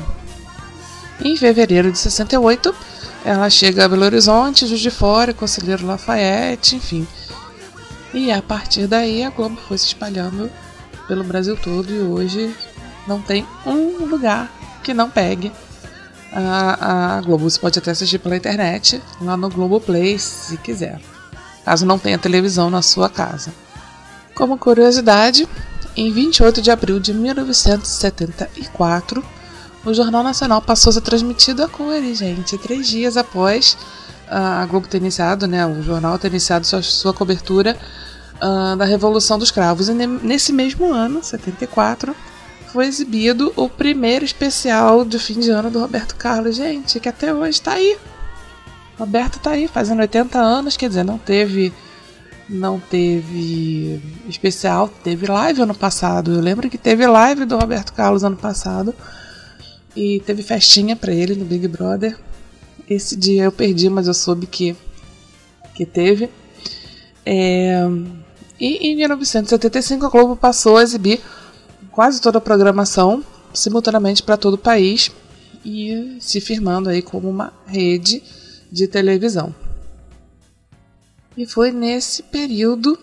Em 1.23 1.35
fevereiro 1.37 1.91
de 1.91 1.97
68, 1.97 2.75
ela 3.23 3.49
chega 3.49 3.85
a 3.85 3.89
Belo 3.89 4.05
Horizonte, 4.05 4.67
Juiz 4.67 4.81
de 4.81 4.91
Fora, 4.91 5.33
Conselheiro 5.33 5.85
Lafayette, 5.85 6.75
enfim. 6.75 7.07
E 8.13 8.31
a 8.31 8.41
partir 8.41 8.87
daí 8.87 9.23
a 9.23 9.29
Globo 9.29 9.57
foi 9.67 9.77
se 9.77 9.87
espalhando 9.87 10.51
pelo 11.07 11.23
Brasil 11.23 11.57
todo 11.57 11.91
e 11.91 11.99
hoje 11.99 12.55
não 13.07 13.21
tem 13.21 13.45
um 13.65 14.05
lugar 14.05 14.51
que 14.83 14.93
não 14.93 15.09
pegue 15.09 15.51
a, 16.35 17.17
a 17.17 17.21
Globo. 17.21 17.49
Você 17.49 17.59
pode 17.59 17.79
até 17.79 17.91
assistir 17.91 18.19
pela 18.19 18.35
internet, 18.35 19.01
lá 19.21 19.37
no 19.37 19.49
Globoplay, 19.49 20.19
se 20.19 20.57
quiser, 20.57 20.99
caso 21.63 21.85
não 21.85 21.97
tenha 21.97 22.17
televisão 22.17 22.69
na 22.69 22.81
sua 22.81 23.07
casa. 23.09 23.53
Como 24.35 24.57
curiosidade, 24.57 25.47
em 25.95 26.11
28 26.11 26.61
de 26.61 26.69
abril 26.69 26.99
de 26.99 27.13
1974, 27.13 29.23
o 29.85 29.93
Jornal 29.93 30.23
Nacional 30.23 30.61
passou 30.61 30.89
a 30.89 30.93
ser 30.93 31.01
transmitido 31.01 31.63
a 31.63 31.69
cores, 31.69 32.17
gente, 32.17 32.57
três 32.57 32.87
dias 32.87 33.15
após 33.15 33.77
a 34.27 34.65
Globo 34.65 34.87
ter 34.87 34.97
iniciado, 34.97 35.45
né, 35.47 35.65
o 35.65 35.81
jornal 35.83 36.17
ter 36.17 36.29
iniciado 36.29 36.65
sua, 36.65 36.81
sua 36.81 37.13
cobertura 37.13 37.77
uh, 38.41 38.75
da 38.75 38.83
Revolução 38.83 39.37
dos 39.37 39.51
Cravos. 39.51 39.87
E 39.87 39.93
nesse 39.93 40.51
mesmo 40.51 40.91
ano, 40.91 41.23
74, 41.23 42.15
foi 42.75 42.87
exibido 42.87 43.53
o 43.55 43.69
primeiro 43.69 44.25
especial 44.25 45.05
de 45.05 45.17
fim 45.17 45.39
de 45.39 45.49
ano 45.49 45.71
do 45.71 45.79
Roberto 45.79 46.13
Carlos, 46.17 46.57
gente, 46.57 46.99
que 46.99 47.07
até 47.07 47.33
hoje 47.33 47.61
tá 47.61 47.71
aí. 47.71 47.97
Roberto 48.99 49.39
tá 49.39 49.51
aí, 49.51 49.65
fazendo 49.65 50.01
80 50.01 50.37
anos, 50.37 50.75
quer 50.75 50.89
dizer, 50.89 51.05
não 51.05 51.17
teve 51.17 51.71
não 52.49 52.77
teve 52.77 54.01
especial, 54.27 54.89
teve 54.89 55.25
live 55.25 55.61
ano 55.61 55.73
passado. 55.73 56.33
Eu 56.33 56.41
lembro 56.41 56.69
que 56.69 56.77
teve 56.77 57.07
live 57.07 57.45
do 57.45 57.57
Roberto 57.57 57.93
Carlos 57.93 58.25
ano 58.25 58.35
passado 58.35 58.93
e 59.95 60.21
teve 60.25 60.43
festinha 60.43 60.97
para 60.97 61.13
ele 61.13 61.33
no 61.33 61.45
Big 61.45 61.69
Brother. 61.69 62.17
Esse 62.89 63.15
dia 63.15 63.45
eu 63.45 63.53
perdi, 63.53 63.89
mas 63.89 64.05
eu 64.05 64.13
soube 64.13 64.47
que 64.47 64.75
que 65.73 65.85
teve. 65.85 66.29
É... 67.25 67.85
E 68.59 68.89
em 68.89 68.97
1975 68.97 70.05
a 70.05 70.09
Globo 70.09 70.35
passou 70.35 70.75
a 70.75 70.83
exibir 70.83 71.21
quase 71.95 72.19
toda 72.19 72.39
a 72.39 72.41
programação 72.41 73.23
simultaneamente 73.53 74.21
para 74.21 74.35
todo 74.35 74.55
o 74.55 74.57
país 74.57 75.09
e 75.63 76.17
se 76.19 76.41
firmando 76.41 76.89
aí 76.89 77.01
como 77.01 77.29
uma 77.29 77.53
rede 77.65 78.21
de 78.69 78.85
televisão. 78.85 79.55
E 81.37 81.45
foi 81.45 81.71
nesse 81.71 82.21
período 82.21 82.99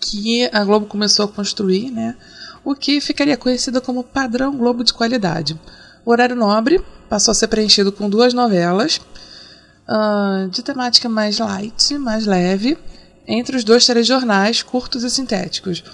que 0.00 0.50
a 0.52 0.64
Globo 0.64 0.86
começou 0.86 1.24
a 1.24 1.28
construir, 1.28 1.92
né? 1.92 2.16
O 2.64 2.74
que 2.74 3.00
ficaria 3.00 3.36
conhecido 3.36 3.80
como 3.80 4.02
padrão 4.02 4.56
Globo 4.56 4.82
de 4.82 4.92
qualidade. 4.92 5.58
O 6.04 6.10
horário 6.10 6.34
nobre 6.34 6.84
passou 7.08 7.30
a 7.30 7.34
ser 7.36 7.46
preenchido 7.46 7.92
com 7.92 8.10
duas 8.10 8.34
novelas 8.34 9.00
uh, 9.88 10.48
de 10.48 10.62
temática 10.62 11.08
mais 11.08 11.38
light, 11.38 11.96
mais 11.96 12.26
leve, 12.26 12.76
entre 13.26 13.56
os 13.56 13.62
dois 13.62 13.86
telejornais 13.86 14.62
curtos 14.62 15.04
e 15.04 15.10
sintéticos. 15.10 15.84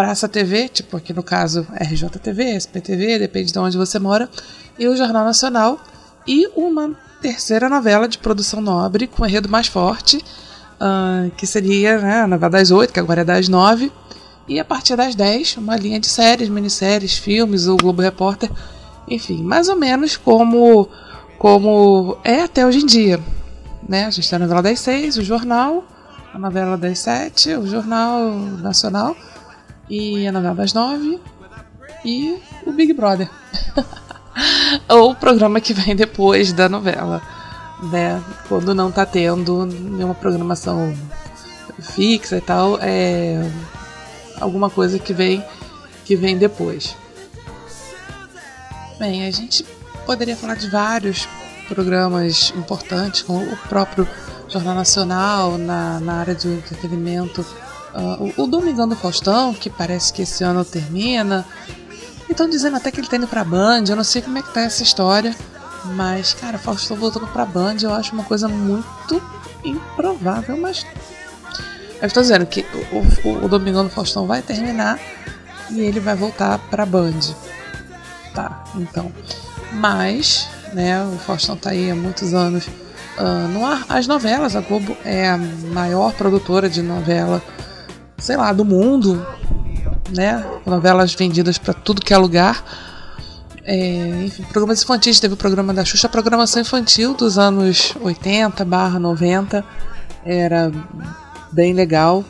Praça 0.00 0.26
TV, 0.26 0.70
tipo 0.70 0.96
aqui 0.96 1.12
no 1.12 1.22
caso 1.22 1.66
RJTV, 1.78 2.56
SPTV, 2.56 3.18
depende 3.18 3.52
de 3.52 3.58
onde 3.58 3.76
você 3.76 3.98
mora, 3.98 4.30
e 4.78 4.88
o 4.88 4.96
Jornal 4.96 5.26
Nacional, 5.26 5.78
e 6.26 6.48
uma 6.56 6.96
terceira 7.20 7.68
novela 7.68 8.08
de 8.08 8.16
produção 8.16 8.62
nobre 8.62 9.06
com 9.06 9.26
enredo 9.26 9.46
mais 9.46 9.66
forte, 9.66 10.16
uh, 10.16 11.30
que 11.32 11.46
seria 11.46 11.98
né, 11.98 12.20
a 12.22 12.26
novela 12.26 12.48
das 12.48 12.70
oito, 12.70 12.94
que 12.94 12.98
agora 12.98 13.20
é 13.20 13.24
das 13.26 13.46
nove, 13.46 13.92
e 14.48 14.58
a 14.58 14.64
partir 14.64 14.96
das 14.96 15.14
dez, 15.14 15.58
uma 15.58 15.76
linha 15.76 16.00
de 16.00 16.08
séries, 16.08 16.48
minisséries, 16.48 17.18
filmes, 17.18 17.66
o 17.66 17.76
Globo 17.76 18.00
Repórter, 18.00 18.50
enfim, 19.06 19.42
mais 19.42 19.68
ou 19.68 19.76
menos 19.76 20.16
como, 20.16 20.88
como 21.38 22.16
é 22.24 22.40
até 22.40 22.64
hoje 22.64 22.78
em 22.78 22.86
dia. 22.86 23.20
Né? 23.86 24.06
A 24.06 24.10
gente 24.10 24.30
tem 24.30 24.36
a 24.36 24.40
novela 24.40 24.62
das 24.62 24.80
seis, 24.80 25.18
o 25.18 25.22
jornal, 25.22 25.84
a 26.32 26.38
novela 26.38 26.78
das 26.78 27.00
sete, 27.00 27.54
o 27.54 27.66
Jornal 27.66 28.30
Nacional, 28.62 29.14
e 29.90 30.26
a 30.26 30.32
novela 30.32 30.54
das 30.54 30.72
nove, 30.72 31.20
e 32.04 32.40
o 32.64 32.72
Big 32.72 32.92
Brother. 32.92 33.28
Ou 34.88 35.10
o 35.10 35.14
programa 35.16 35.60
que 35.60 35.74
vem 35.74 35.96
depois 35.96 36.52
da 36.52 36.68
novela, 36.68 37.20
né? 37.90 38.22
Quando 38.48 38.74
não 38.74 38.92
tá 38.92 39.04
tendo 39.04 39.66
nenhuma 39.66 40.14
programação 40.14 40.96
fixa 41.80 42.36
e 42.36 42.40
tal, 42.40 42.78
é 42.80 43.44
alguma 44.40 44.70
coisa 44.70 44.98
que 44.98 45.12
vem 45.12 45.44
que 46.04 46.16
vem 46.16 46.38
depois. 46.38 46.96
Bem, 48.98 49.26
a 49.26 49.30
gente 49.30 49.64
poderia 50.04 50.36
falar 50.36 50.56
de 50.56 50.68
vários 50.68 51.28
programas 51.68 52.52
importantes, 52.56 53.22
como 53.22 53.44
o 53.44 53.56
próprio 53.68 54.06
Jornal 54.48 54.74
Nacional 54.74 55.56
na, 55.56 56.00
na 56.00 56.14
área 56.14 56.34
de 56.34 56.48
entretenimento, 56.48 57.46
uh, 57.94 58.32
o, 58.36 58.44
o 58.44 58.46
Domingão 58.46 58.88
do 58.88 58.96
Faustão, 58.96 59.54
que 59.54 59.70
parece 59.70 60.12
que 60.12 60.22
esse 60.22 60.44
ano 60.44 60.64
termina, 60.64 61.46
estão 62.28 62.48
dizendo 62.48 62.76
até 62.76 62.90
que 62.90 63.00
ele 63.00 63.08
tá 63.08 63.16
indo 63.16 63.28
pra 63.28 63.44
Band, 63.44 63.84
eu 63.88 63.96
não 63.96 64.04
sei 64.04 64.22
como 64.22 64.38
é 64.38 64.42
que 64.42 64.52
tá 64.52 64.62
essa 64.62 64.82
história. 64.82 65.34
Mas, 65.84 66.34
cara, 66.34 66.58
Faustão 66.58 66.96
voltando 66.96 67.26
pra 67.28 67.44
Band 67.44 67.76
eu 67.82 67.92
acho 67.94 68.12
uma 68.12 68.24
coisa 68.24 68.48
muito 68.48 69.22
improvável, 69.64 70.56
mas. 70.56 70.86
Eu 72.00 72.06
estou 72.06 72.22
dizendo 72.22 72.46
que 72.46 72.64
o, 72.92 73.28
o, 73.28 73.44
o 73.44 73.48
Domingão 73.48 73.84
do 73.84 73.90
Faustão 73.90 74.26
vai 74.26 74.40
terminar 74.40 74.98
e 75.70 75.80
ele 75.80 76.00
vai 76.00 76.14
voltar 76.14 76.58
pra 76.70 76.86
Band. 76.86 77.20
Tá, 78.34 78.64
então. 78.74 79.12
Mas, 79.72 80.48
né, 80.72 81.02
o 81.04 81.18
Faustão 81.18 81.56
tá 81.56 81.70
aí 81.70 81.90
há 81.90 81.94
muitos 81.94 82.34
anos 82.34 82.66
uh, 83.18 83.48
no 83.48 83.64
ar. 83.64 83.84
As 83.88 84.06
novelas, 84.06 84.56
a 84.56 84.60
Globo 84.60 84.96
é 85.04 85.28
a 85.28 85.36
maior 85.38 86.12
produtora 86.12 86.68
de 86.68 86.82
novela, 86.82 87.42
sei 88.20 88.36
lá, 88.36 88.52
do 88.52 88.64
mundo 88.64 89.24
né? 90.10 90.44
Novelas 90.66 91.14
vendidas 91.14 91.58
para 91.58 91.74
tudo 91.74 92.02
que 92.02 92.12
é 92.12 92.18
lugar. 92.18 92.64
É, 93.64 94.24
enfim, 94.24 94.42
programas 94.44 94.82
infantis, 94.82 95.20
teve 95.20 95.34
o 95.34 95.36
programa 95.36 95.72
da 95.72 95.84
Xuxa, 95.84 96.06
a 96.06 96.10
programação 96.10 96.62
infantil 96.62 97.14
dos 97.14 97.38
anos 97.38 97.94
80 98.00 98.64
barra 98.64 98.98
90 98.98 99.64
era 100.24 100.72
bem 101.52 101.72
legal, 101.72 102.24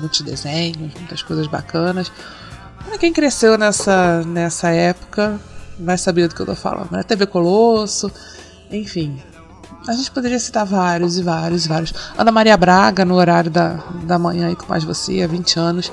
muitos 0.00 0.20
desenhos, 0.22 0.92
muitas 0.94 1.22
coisas 1.22 1.46
bacanas. 1.46 2.10
Quem 2.98 3.12
cresceu 3.12 3.56
nessa, 3.56 4.22
nessa 4.22 4.70
época 4.70 5.40
vai 5.78 5.96
saber 5.96 6.28
do 6.28 6.34
que 6.34 6.42
eu 6.42 6.46
tô 6.46 6.54
falando, 6.54 6.90
né? 6.90 7.02
TV 7.02 7.26
Colosso, 7.26 8.10
enfim. 8.70 9.20
A 9.86 9.92
gente 9.92 10.10
poderia 10.10 10.38
citar 10.38 10.64
vários 10.64 11.18
e 11.18 11.22
vários 11.22 11.66
e 11.66 11.68
vários. 11.68 11.92
Ana 12.16 12.30
Maria 12.30 12.56
Braga, 12.56 13.04
no 13.04 13.14
horário 13.14 13.50
da, 13.50 13.78
da 14.04 14.18
manhã 14.18 14.48
aí 14.48 14.56
com 14.56 14.66
mais 14.66 14.84
você, 14.84 15.22
há 15.22 15.26
20 15.26 15.58
anos 15.58 15.92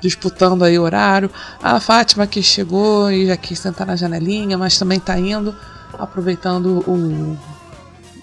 disputando 0.00 0.64
aí 0.64 0.78
horário. 0.78 1.30
A 1.62 1.78
Fátima 1.80 2.26
que 2.26 2.42
chegou 2.42 3.10
e 3.10 3.26
já 3.26 3.36
quis 3.36 3.58
sentar 3.58 3.86
na 3.86 3.96
janelinha, 3.96 4.58
mas 4.58 4.76
também 4.76 4.98
está 4.98 5.18
indo, 5.18 5.54
aproveitando 5.98 6.84
o, 6.86 7.38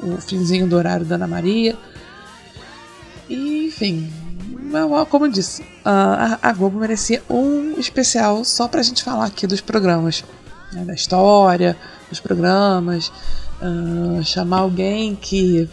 o 0.03 0.17
finzinho 0.21 0.67
do 0.67 0.75
horário 0.75 1.05
da 1.05 1.15
Ana 1.15 1.27
Maria. 1.27 1.77
E, 3.29 3.67
enfim, 3.67 4.11
como 5.09 5.25
eu 5.25 5.31
disse, 5.31 5.65
a, 5.85 6.37
a 6.41 6.53
Globo 6.53 6.79
merecia 6.79 7.23
um 7.29 7.79
especial 7.79 8.43
só 8.43 8.67
para 8.67 8.81
a 8.81 8.83
gente 8.83 9.03
falar 9.03 9.25
aqui 9.25 9.47
dos 9.47 9.61
programas, 9.61 10.23
né, 10.73 10.83
da 10.83 10.93
história, 10.93 11.77
dos 12.09 12.19
programas, 12.19 13.11
uh, 13.61 14.23
chamar 14.23 14.59
alguém 14.59 15.15
que 15.15 15.69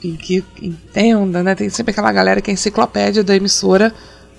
que, 0.00 0.44
entenda, 0.62 1.42
né? 1.42 1.54
Tem 1.54 1.68
sempre 1.68 1.90
aquela 1.90 2.12
galera 2.12 2.40
que 2.40 2.50
é 2.50 2.54
enciclopédia 2.54 3.24
da 3.24 3.34
emissora 3.34 3.92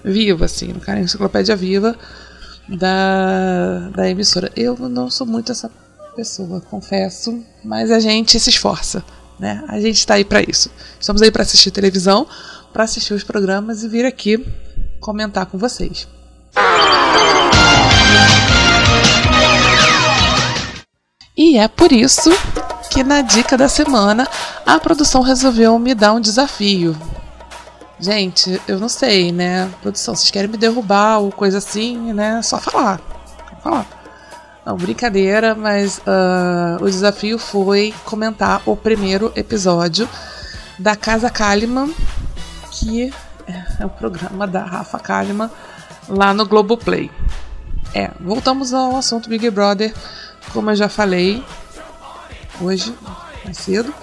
viva, 0.04 0.46
assim, 0.46 0.68
no 0.68 0.80
cara, 0.80 1.00
enciclopédia 1.00 1.56
viva 1.56 1.96
da, 2.68 3.90
da 3.90 4.10
emissora. 4.10 4.52
Eu 4.56 4.78
não 4.78 5.10
sou 5.10 5.28
muito 5.28 5.52
essa 5.52 5.70
pessoa, 6.16 6.62
confesso, 6.62 7.44
mas 7.64 7.92
a 7.92 8.00
gente 8.00 8.40
se 8.40 8.50
esforça, 8.50 9.04
né? 9.40 9.64
A 9.68 9.80
gente 9.80 9.98
está 9.98 10.16
aí 10.16 10.24
para 10.24 10.42
isso. 10.42 10.72
Estamos 11.00 11.22
aí 11.22 11.32
para 11.32 11.44
assistir 11.44 11.72
televisão, 11.72 12.28
para 12.72 12.84
assistir 12.84 13.14
os 13.14 13.24
programas 13.24 13.84
e 13.84 13.90
vir 13.90 14.06
aqui 14.06 14.46
comentar 15.00 15.46
com 15.46 15.58
vocês. 15.58 16.08
E 21.38 21.58
é 21.58 21.68
por 21.70 21.92
isso 21.92 22.30
que 22.90 23.04
na 23.04 23.22
dica 23.22 23.58
da 23.58 23.70
semana 23.70 24.28
a 24.66 24.80
produção 24.80 25.22
resolveu 25.22 25.78
me 25.78 25.94
dar 25.94 26.14
um 26.14 26.20
desafio. 26.20 26.96
Gente, 28.00 28.62
eu 28.68 28.80
não 28.80 28.88
sei, 28.88 29.32
né? 29.32 29.70
Produção, 29.82 30.16
vocês 30.16 30.32
querem 30.32 30.50
me 30.50 30.58
derrubar 30.58 31.20
ou 31.20 31.32
coisa 31.32 31.58
assim, 31.58 32.14
né? 32.14 32.42
Só 32.42 32.58
falar. 32.58 33.00
Falar. 33.62 33.86
Não, 34.66 34.78
brincadeira, 34.78 35.54
mas 35.54 35.98
uh, 36.00 36.82
o 36.82 36.86
desafio 36.86 37.38
foi 37.38 37.94
comentar 38.06 38.62
o 38.66 38.76
primeiro 38.76 39.32
episódio 39.36 40.08
da 40.78 40.96
Casa 40.96 41.30
Kalimann, 41.30 41.94
que 42.72 43.12
é 43.80 43.86
o 43.86 43.90
programa 43.90 44.48
da 44.48 44.64
Rafa 44.64 45.00
Kalimann 45.00 45.50
lá 46.08 46.34
no 46.34 46.46
Globoplay. 46.46 47.12
É, 47.94 48.12
voltamos 48.20 48.74
ao 48.74 48.96
assunto 48.96 49.28
Big 49.28 49.50
Brother, 49.50 49.94
como 50.54 50.70
eu 50.70 50.76
já 50.76 50.88
falei, 50.88 51.44
hoje, 52.62 52.94
mais 53.44 53.58
cedo, 53.58 53.94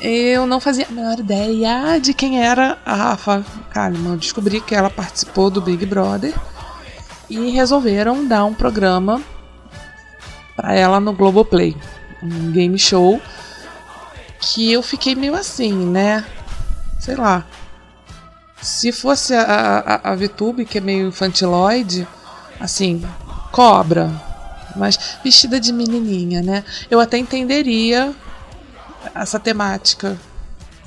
eu 0.00 0.46
não 0.46 0.60
fazia 0.60 0.86
a 0.88 0.92
menor 0.92 1.18
ideia 1.18 1.98
de 1.98 2.12
quem 2.12 2.42
era 2.42 2.78
a 2.84 2.94
Rafa 2.94 3.44
Kalimann. 3.70 4.16
Descobri 4.16 4.60
que 4.60 4.74
ela 4.74 4.90
participou 4.90 5.50
do 5.50 5.60
Big 5.60 5.86
Brother 5.86 6.34
e 7.28 7.50
resolveram 7.50 8.26
dar 8.26 8.44
um 8.44 8.54
programa 8.54 9.22
para 10.54 10.74
ela 10.74 11.00
no 11.00 11.12
Globoplay, 11.12 11.76
um 12.22 12.50
game 12.52 12.78
show 12.78 13.20
que 14.40 14.72
eu 14.72 14.82
fiquei 14.82 15.14
meio 15.14 15.34
assim, 15.34 15.72
né? 15.72 16.24
Sei 17.00 17.16
lá. 17.16 17.44
Se 18.60 18.90
fosse 18.90 19.34
a, 19.34 19.42
a, 19.42 20.12
a 20.12 20.16
VTube, 20.16 20.64
que 20.64 20.78
é 20.78 20.80
meio 20.80 21.08
infantiloide, 21.08 22.06
assim, 22.58 23.04
cobra, 23.52 24.10
mas 24.76 24.98
vestida 25.24 25.58
de 25.58 25.72
menininha, 25.72 26.42
né? 26.42 26.64
Eu 26.90 27.00
até 27.00 27.18
entenderia 27.18 28.14
essa 29.14 29.38
temática 29.38 30.18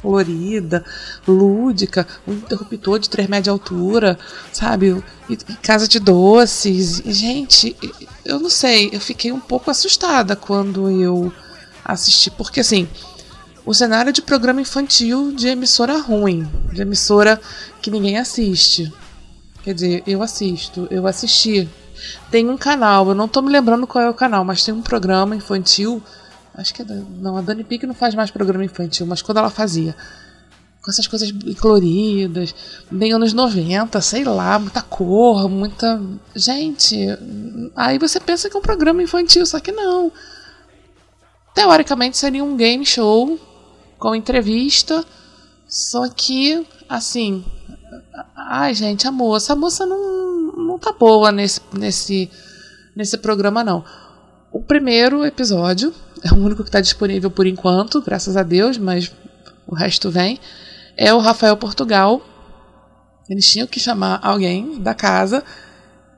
colorida, 0.02 0.86
lúdica, 1.28 2.08
um 2.28 2.34
interruptor 2.34 3.00
de 3.00 3.10
3 3.10 3.28
metros 3.28 3.44
de 3.44 3.50
altura, 3.50 4.18
sabe? 4.52 5.04
E, 5.30 5.34
e 5.34 5.56
casa 5.58 5.88
de 5.88 6.00
doces. 6.00 7.02
E, 7.06 7.12
gente, 7.12 7.76
eu 8.26 8.40
não 8.40 8.50
sei, 8.50 8.90
eu 8.92 9.00
fiquei 9.00 9.32
um 9.32 9.40
pouco 9.40 9.70
assustada 9.70 10.36
quando 10.36 10.90
eu 10.90 11.32
assisti, 11.84 12.32
porque 12.32 12.60
assim, 12.60 12.88
o 13.66 13.74
cenário 13.74 14.14
de 14.14 14.22
programa 14.22 14.62
infantil 14.62 15.32
de 15.32 15.48
emissora 15.48 15.98
ruim, 16.00 16.50
de 16.72 16.82
emissora 16.82 17.40
que 17.82 17.92
ninguém 17.92 18.18
assiste. 18.18 18.92
Quer 19.64 19.74
dizer, 19.74 20.04
eu 20.08 20.24
assisto, 20.24 20.88
eu 20.90 21.06
assisti 21.06 21.68
tem 22.32 22.50
um 22.50 22.58
canal, 22.58 23.10
eu 23.10 23.16
não 23.16 23.28
tô 23.28 23.42
me 23.42 23.52
lembrando 23.52 23.88
qual 23.88 24.04
é 24.04 24.10
o 24.10 24.14
canal, 24.14 24.44
mas 24.44 24.64
tem 24.64 24.74
um 24.74 24.82
programa 24.82 25.36
infantil. 25.36 26.02
Acho 26.54 26.74
que 26.74 26.82
é. 26.82 26.86
Não, 26.86 27.38
a 27.38 27.42
Dani 27.42 27.64
Pique 27.64 27.88
não 27.88 27.94
faz 27.94 28.16
mais 28.16 28.32
programa 28.32 28.64
infantil, 28.64 29.06
mas 29.06 29.22
quando 29.22 29.38
ela 29.38 29.50
fazia. 29.50 29.96
Com 30.82 30.92
essas 30.92 31.08
coisas 31.08 31.32
coloridas, 31.60 32.56
bem 32.90 33.12
anos 33.12 33.34
90, 33.34 34.00
sei 34.00 34.24
lá, 34.24 34.58
muita 34.58 34.82
cor, 34.82 35.50
muita. 35.50 36.02
Gente, 36.34 36.98
aí 37.76 38.00
você 38.00 38.20
pensa 38.20 38.50
que 38.50 38.56
é 38.56 38.60
um 38.60 38.64
programa 38.64 39.04
infantil, 39.04 39.46
só 39.46 39.60
que 39.60 39.72
não. 39.72 40.12
Teoricamente 41.54 42.18
seria 42.18 42.44
um 42.44 42.56
game 42.56 42.86
show 42.86 43.38
com 43.98 44.16
entrevista, 44.16 45.04
só 45.68 46.08
que, 46.08 46.66
assim, 46.88 47.44
Ai, 48.36 48.74
gente, 48.74 49.08
a 49.08 49.12
moça. 49.12 49.54
A 49.54 49.56
moça 49.56 49.86
não 49.86 50.09
tá 50.80 50.92
boa 50.92 51.32
nesse, 51.32 51.62
nesse, 51.74 52.30
nesse 52.96 53.18
programa, 53.18 53.64
não. 53.64 53.84
O 54.52 54.62
primeiro 54.62 55.26
episódio 55.26 55.94
é 56.24 56.34
o 56.34 56.38
único 56.38 56.64
que 56.64 56.70
está 56.70 56.82
disponível 56.82 57.30
por 57.30 57.46
enquanto, 57.46 58.02
graças 58.02 58.36
a 58.36 58.44
Deus, 58.44 58.78
mas 58.78 59.12
o 59.68 59.76
resto 59.76 60.10
vem. 60.10 60.40
É 60.98 61.14
o 61.14 61.20
Rafael 61.20 61.56
Portugal. 61.56 62.22
Eles 63.30 63.48
tinham 63.48 63.68
que 63.68 63.80
chamar 63.80 64.20
alguém 64.24 64.82
da 64.82 64.94
casa 64.94 65.44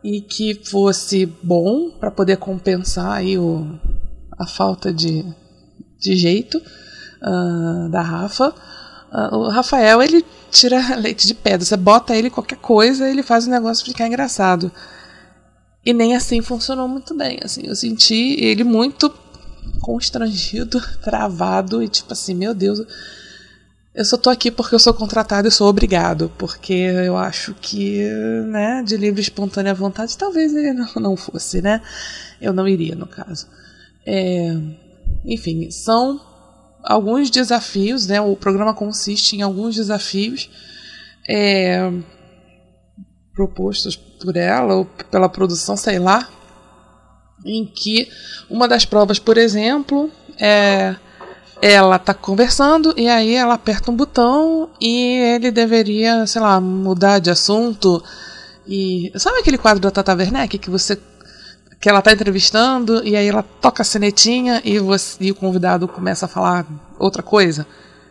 e 0.04 0.22
que 0.22 0.56
fosse 0.66 1.26
bom 1.26 1.92
para 2.00 2.10
poder 2.10 2.38
compensar 2.38 3.12
aí 3.12 3.38
o, 3.38 3.78
a 4.40 4.48
falta 4.48 4.92
de, 4.92 5.26
de 6.00 6.16
jeito 6.16 6.58
uh, 6.58 7.90
da 7.90 8.02
Rafa. 8.02 8.54
Uh, 9.12 9.36
o 9.36 9.50
Rafael, 9.50 10.02
ele 10.02 10.26
tira 10.50 10.80
leite 10.96 11.28
de 11.28 11.34
pedra. 11.34 11.66
Você 11.66 11.76
bota 11.76 12.16
ele 12.16 12.30
qualquer 12.30 12.58
coisa, 12.58 13.10
ele 13.10 13.22
faz 13.22 13.46
o 13.46 13.50
negócio 13.50 13.86
ficar 13.86 14.08
engraçado. 14.08 14.72
E 15.86 15.94
nem 15.94 16.16
assim 16.16 16.42
funcionou 16.42 16.88
muito 16.88 17.16
bem. 17.16 17.40
Assim, 17.44 17.64
eu 17.66 17.76
senti 17.76 18.38
ele 18.40 18.64
muito 18.64 19.14
constrangido, 19.82 20.80
travado 21.04 21.84
e 21.84 21.90
tipo 21.90 22.14
assim, 22.14 22.36
meu 22.36 22.54
Deus, 22.54 22.82
eu 23.94 24.06
só 24.06 24.16
tô 24.16 24.30
aqui 24.30 24.50
porque 24.50 24.74
eu 24.74 24.80
sou 24.80 24.94
contratado 24.94 25.48
e 25.48 25.52
sou 25.52 25.68
obrigado, 25.68 26.32
porque 26.38 26.74
eu 26.74 27.18
acho 27.18 27.54
que, 27.56 28.04
né, 28.48 28.82
de 28.84 28.96
livre 28.96 29.20
espontânea 29.20 29.74
vontade, 29.74 30.18
talvez 30.18 30.54
ele 30.56 30.72
não, 30.72 30.88
não 30.96 31.18
fosse, 31.18 31.62
né? 31.62 31.82
Eu 32.40 32.54
não 32.54 32.68
iria, 32.68 32.96
no 32.96 33.06
caso. 33.06 33.48
É, 34.06 34.56
enfim, 35.26 35.70
são 35.70 36.22
alguns 36.84 37.30
desafios, 37.30 38.08
né? 38.08 38.20
O 38.22 38.36
programa 38.36 38.74
consiste 38.74 39.36
em 39.36 39.42
alguns 39.42 39.76
desafios 39.76 40.50
é, 41.28 41.92
propostos 43.34 43.96
por 43.96 44.36
ela 44.36 44.76
ou 44.76 44.86
pela 45.10 45.30
produção, 45.30 45.78
sei 45.78 46.00
lá, 46.00 46.28
em 47.46 47.66
que 47.66 48.10
uma 48.50 48.68
das 48.68 48.86
provas, 48.86 49.20
por 49.20 49.38
exemplo, 49.38 50.12
é 50.40 50.96
ela 51.62 52.00
tá 52.00 52.12
conversando 52.12 52.92
e 52.98 53.08
aí 53.08 53.36
ela 53.36 53.54
aperta 53.54 53.92
um 53.92 53.96
botão 53.96 54.72
e 54.82 55.36
ele 55.36 55.52
deveria, 55.52 56.26
sei 56.26 56.42
lá, 56.42 56.60
mudar 56.60 57.20
de 57.20 57.30
assunto. 57.30 58.04
E 58.68 59.12
sabe 59.16 59.38
aquele 59.38 59.60
quadro 59.60 59.80
da 59.80 59.92
Tata 59.92 60.16
Werneck 60.16 60.58
que 60.58 60.72
você 60.72 61.00
que 61.82 61.90
ela 61.90 62.02
tá 62.02 62.14
entrevistando 62.14 63.04
e 63.04 63.16
aí 63.16 63.28
ela 63.28 63.42
toca 63.42 63.82
a 63.82 63.86
cenetinha 63.86 64.62
e, 64.64 64.78
você, 64.78 65.18
e 65.20 65.32
o 65.32 65.36
convidado 65.36 65.88
começa 65.88 66.28
a 66.28 66.30
falar 66.30 66.64
outra 67.00 67.24
coisa? 67.24 67.66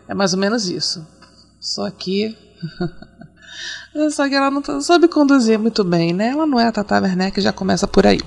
É 0.09 0.13
mais 0.13 0.33
ou 0.33 0.39
menos 0.39 0.69
isso. 0.69 1.07
Só 1.57 1.89
que 1.89 2.35
só 4.11 4.27
que 4.27 4.35
ela 4.35 4.51
não 4.51 4.81
sabe 4.81 5.07
conduzir 5.07 5.57
muito 5.57 5.85
bem, 5.85 6.11
né? 6.11 6.27
Ela 6.27 6.45
não 6.45 6.59
é 6.59 6.67
a 6.67 6.71
Tata 6.71 6.99
Werneck, 6.99 7.39
já 7.39 7.53
começa 7.53 7.87
por 7.87 8.05
aí. 8.05 8.19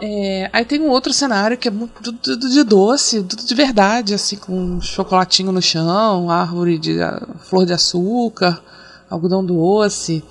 É, 0.00 0.48
aí 0.52 0.64
tem 0.64 0.80
um 0.80 0.90
outro 0.90 1.12
cenário 1.12 1.58
que 1.58 1.66
é 1.66 1.70
muito 1.72 2.12
de 2.12 2.62
doce, 2.62 3.20
de 3.20 3.54
verdade, 3.56 4.14
assim, 4.14 4.36
com 4.36 4.80
chocolatinho 4.80 5.50
no 5.50 5.60
chão, 5.60 6.30
árvore 6.30 6.78
de 6.78 6.96
flor 7.40 7.66
de 7.66 7.72
açúcar, 7.72 8.62
algodão 9.10 9.44
doce. 9.44 10.22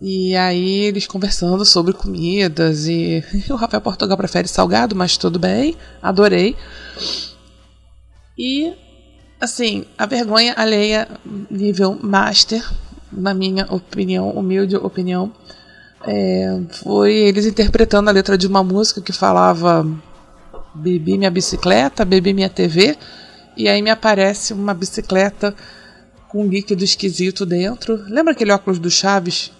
E 0.00 0.36
aí 0.36 0.84
eles 0.84 1.06
conversando 1.06 1.64
sobre 1.64 1.92
comidas 1.94 2.86
e 2.86 3.24
o 3.48 3.56
Rafael 3.56 3.80
Portugal 3.80 4.16
prefere 4.16 4.46
salgado, 4.46 4.94
mas 4.94 5.16
tudo 5.16 5.38
bem, 5.38 5.76
adorei. 6.02 6.54
E 8.38 8.74
assim, 9.40 9.86
a 9.96 10.04
vergonha 10.04 10.54
alheia 10.56 11.08
nível 11.50 11.98
master, 12.02 12.62
na 13.10 13.32
minha 13.32 13.66
opinião, 13.70 14.30
humilde 14.30 14.76
opinião, 14.76 15.32
é, 16.04 16.60
foi 16.82 17.14
eles 17.14 17.46
interpretando 17.46 18.08
a 18.08 18.12
letra 18.12 18.36
de 18.36 18.46
uma 18.46 18.62
música 18.62 19.00
que 19.00 19.12
falava 19.12 19.86
bebi 20.74 21.16
minha 21.16 21.30
bicicleta, 21.30 22.04
bebi 22.04 22.34
minha 22.34 22.50
TV, 22.50 22.96
e 23.56 23.66
aí 23.66 23.80
me 23.80 23.88
aparece 23.88 24.52
uma 24.52 24.74
bicicleta 24.74 25.54
com 26.28 26.42
um 26.42 26.48
líquido 26.48 26.84
esquisito 26.84 27.46
dentro. 27.46 28.04
Lembra 28.08 28.32
aquele 28.32 28.52
óculos 28.52 28.78
do 28.78 28.90
Chaves 28.90 29.50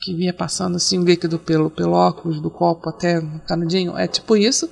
que 0.00 0.14
vinha 0.14 0.32
passando 0.32 0.76
assim 0.76 1.02
líquido 1.02 1.38
pelo, 1.38 1.70
pelo 1.70 1.92
óculos 1.92 2.40
do 2.40 2.50
copo 2.50 2.88
até 2.88 3.20
no 3.20 3.40
canudinho? 3.40 3.96
É 3.96 4.06
tipo 4.06 4.36
isso. 4.36 4.68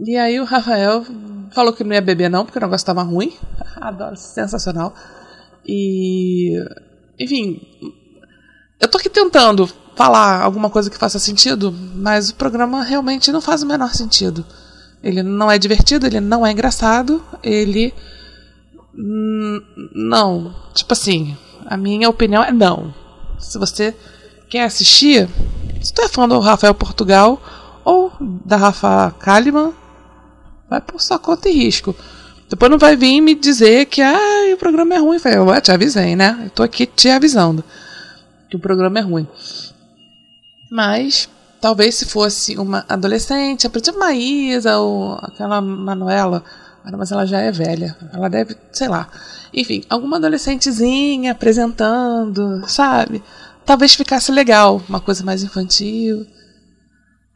E 0.00 0.16
aí 0.16 0.38
o 0.40 0.44
Rafael 0.44 1.04
falou 1.52 1.72
que 1.72 1.84
não 1.84 1.94
ia 1.94 2.02
beber 2.02 2.28
não, 2.28 2.44
porque 2.44 2.58
o 2.58 2.60
negócio 2.60 2.82
estava 2.82 3.02
ruim. 3.02 3.32
Adoro, 3.80 4.16
sensacional. 4.16 4.94
E 5.66 6.54
enfim, 7.18 7.60
eu 8.78 8.88
tô 8.88 8.98
aqui 8.98 9.08
tentando 9.08 9.66
falar 9.96 10.42
alguma 10.42 10.68
coisa 10.68 10.90
que 10.90 10.98
faça 10.98 11.18
sentido, 11.18 11.72
mas 11.72 12.28
o 12.28 12.34
programa 12.34 12.82
realmente 12.82 13.32
não 13.32 13.40
faz 13.40 13.62
o 13.62 13.66
menor 13.66 13.94
sentido. 13.94 14.44
Ele 15.02 15.22
não 15.22 15.50
é 15.50 15.58
divertido, 15.58 16.06
ele 16.06 16.20
não 16.20 16.46
é 16.46 16.52
engraçado, 16.52 17.22
ele. 17.42 17.94
Não. 19.94 20.54
Tipo 20.74 20.92
assim, 20.92 21.36
a 21.66 21.76
minha 21.76 22.08
opinião 22.08 22.42
é 22.42 22.52
não. 22.52 22.94
Se 23.38 23.58
você 23.58 23.94
quer 24.48 24.64
assistir, 24.64 25.28
se 25.82 25.92
tu 25.92 26.02
é 26.02 26.08
fã 26.08 26.28
do 26.28 26.38
Rafael 26.40 26.74
Portugal 26.74 27.40
ou 27.84 28.12
da 28.44 28.56
Rafa 28.56 29.14
Kalimann, 29.18 29.72
vai 30.68 30.80
por 30.80 31.00
sua 31.00 31.18
conta 31.18 31.48
e 31.48 31.52
risco. 31.52 31.94
Depois 32.48 32.70
não 32.70 32.78
vai 32.78 32.96
vir 32.96 33.20
me 33.20 33.34
dizer 33.34 33.86
que 33.86 34.00
ah, 34.00 34.52
o 34.52 34.56
programa 34.56 34.94
é 34.94 34.98
ruim. 34.98 35.18
Eu, 35.24 35.52
eu 35.52 35.60
te 35.60 35.72
avisei, 35.72 36.14
né? 36.14 36.42
Eu 36.44 36.50
tô 36.50 36.62
aqui 36.62 36.86
te 36.86 37.08
avisando 37.08 37.64
que 38.48 38.56
o 38.56 38.60
programa 38.60 38.98
é 38.98 39.02
ruim. 39.02 39.26
Mas 40.70 41.28
talvez 41.60 41.96
se 41.96 42.06
fosse 42.06 42.56
uma 42.56 42.84
adolescente, 42.88 43.66
a 43.66 43.70
tipo 43.70 43.98
Maísa 43.98 44.78
ou 44.78 45.14
aquela 45.14 45.60
Manuela, 45.60 46.44
mas 46.94 47.10
ela 47.10 47.26
já 47.26 47.40
é 47.40 47.50
velha, 47.50 47.96
ela 48.12 48.28
deve, 48.28 48.56
sei 48.70 48.88
lá. 48.88 49.08
Enfim, 49.52 49.82
alguma 49.88 50.18
adolescentezinha 50.18 51.32
apresentando, 51.32 52.62
sabe? 52.68 53.22
Talvez 53.64 53.94
ficasse 53.94 54.30
legal, 54.30 54.82
uma 54.88 55.00
coisa 55.00 55.24
mais 55.24 55.42
infantil. 55.42 56.26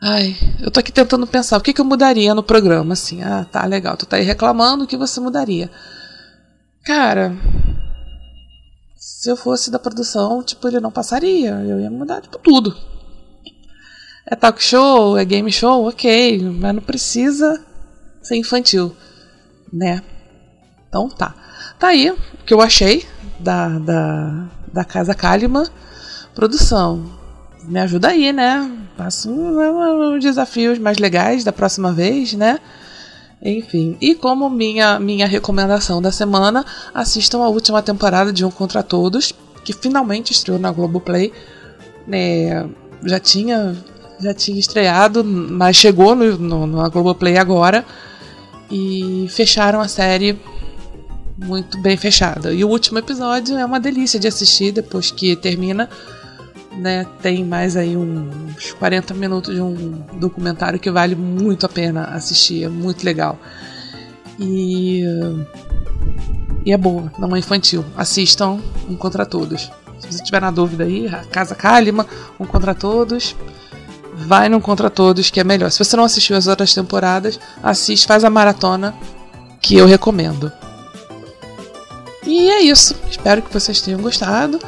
Ai, 0.01 0.37
eu 0.61 0.71
tô 0.71 0.81
aqui 0.81 0.93
tentando 0.93 1.27
pensar 1.27 1.57
o 1.57 1.61
que, 1.61 1.73
que 1.73 1.81
eu 1.81 1.85
mudaria 1.85 2.35
no 2.35 2.43
programa, 2.43 2.93
assim. 2.93 3.23
Ah, 3.23 3.45
tá, 3.51 3.65
legal, 3.67 3.97
tu 3.97 4.07
tá 4.07 4.17
aí 4.17 4.23
reclamando, 4.23 4.85
o 4.85 4.87
que 4.87 4.97
você 4.97 5.21
mudaria? 5.21 5.71
Cara, 6.85 7.37
se 8.97 9.31
eu 9.31 9.37
fosse 9.37 9.71
da 9.71 9.79
produção, 9.79 10.43
tipo, 10.43 10.67
ele 10.69 10.81
não 10.81 10.91
passaria. 10.91 11.51
Eu 11.51 11.81
ia 11.81 11.91
mudar, 11.91 12.21
tipo, 12.23 12.39
tudo. 12.39 12.75
É 14.25 14.37
talk 14.37 14.63
show, 14.63 15.19
é 15.19 15.25
game 15.25 15.51
show, 15.51 15.89
ok, 15.89 16.41
mas 16.41 16.75
não 16.75 16.83
precisa 16.83 17.61
ser 18.23 18.37
infantil, 18.37 18.95
né? 19.73 20.03
Então 20.89 21.09
tá. 21.09 21.35
Tá 21.79 21.89
aí 21.89 22.11
o 22.11 22.19
que 22.45 22.53
eu 22.53 22.61
achei 22.61 23.07
da, 23.39 23.79
da, 23.79 24.49
da 24.73 24.85
Casa 24.85 25.15
Kalima. 25.15 25.69
Produção, 26.35 27.05
me 27.65 27.79
ajuda 27.81 28.09
aí, 28.09 28.33
né? 28.33 28.71
Passa 28.97 29.29
uns 29.29 29.57
um, 29.57 30.19
desafios 30.19 30.79
mais 30.79 30.99
legais 30.99 31.45
da 31.45 31.53
próxima 31.53 31.93
vez, 31.93 32.33
né? 32.35 32.59
Enfim, 33.43 33.97
e 34.01 34.15
como 34.15 34.51
minha, 34.51 35.01
minha 35.01 35.27
recomendação 35.27 36.03
da 36.03 36.13
semana, 36.13 36.65
assistam 36.93 37.43
a 37.43 37.49
última 37.49 37.81
temporada 37.81 38.33
de 38.33 38.45
Um 38.45 38.51
Contra 38.51 38.83
Todos, 38.83 39.33
que 39.65 39.73
finalmente 39.73 40.33
estreou 40.33 40.59
na 40.59 40.71
Globoplay. 40.71 41.33
Né, 42.07 42.69
já 43.05 43.19
tinha 43.19 43.77
já 44.21 44.35
tinha 44.35 44.59
estreado, 44.59 45.25
mas 45.25 45.77
chegou 45.77 46.15
no, 46.15 46.37
no, 46.37 46.67
na 46.67 46.89
Globoplay 46.89 47.39
agora. 47.39 47.85
E 48.71 49.27
fecharam 49.31 49.81
a 49.81 49.89
série 49.89 50.39
muito 51.37 51.81
bem 51.81 51.97
fechada. 51.97 52.53
E 52.53 52.65
o 52.65 52.69
último 52.69 52.99
episódio 52.99 53.57
é 53.57 53.65
uma 53.65 53.81
delícia 53.81 54.21
de 54.21 54.29
assistir 54.29 54.73
depois 54.73 55.11
que 55.11 55.35
termina. 55.37 55.89
Né, 56.73 57.05
tem 57.21 57.45
mais 57.45 57.77
aí 57.77 57.97
uns 57.97 58.73
40 58.75 59.13
minutos 59.13 59.55
de 59.55 59.61
um 59.61 60.03
documentário 60.15 60.79
que 60.79 60.91
vale 60.91 61.17
muito 61.17 61.67
a 61.67 61.69
pena 61.69 62.05
assistir, 62.05 62.63
é 62.63 62.69
muito 62.69 63.05
legal. 63.05 63.39
E, 64.39 65.03
e 66.65 66.73
é 66.73 66.79
boa, 66.79 67.13
não 67.19 67.35
é 67.35 67.41
infantil. 67.41 67.85
Assistam 67.97 68.61
Um 68.89 68.97
Contra 68.97 69.27
Todos. 69.27 69.71
Se 69.99 70.11
você 70.11 70.23
tiver 70.23 70.41
na 70.41 70.51
dúvida 70.51 70.85
aí, 70.85 71.09
a 71.09 71.25
Casa 71.25 71.55
Kalima, 71.55 72.07
Um 72.39 72.47
Contra 72.47 72.75
Todos 72.75 73.35
vai 74.27 74.49
no 74.49 74.61
Contra 74.61 74.91
Todos, 74.91 75.31
que 75.31 75.41
é 75.41 75.45
melhor. 75.45 75.71
Se 75.71 75.79
você 75.79 75.97
não 75.97 76.05
assistiu 76.05 76.37
as 76.37 76.47
outras 76.47 76.75
temporadas, 76.75 77.39
assiste, 77.63 78.07
faz 78.07 78.25
a 78.25 78.31
maratona, 78.31 78.95
que 79.61 79.77
eu 79.77 79.87
recomendo. 79.87 80.53
E 82.27 82.49
é 82.51 82.63
isso. 82.63 82.95
Espero 83.11 83.43
que 83.43 83.53
vocês 83.53 83.81
tenham 83.81 84.01
gostado. 84.01 84.61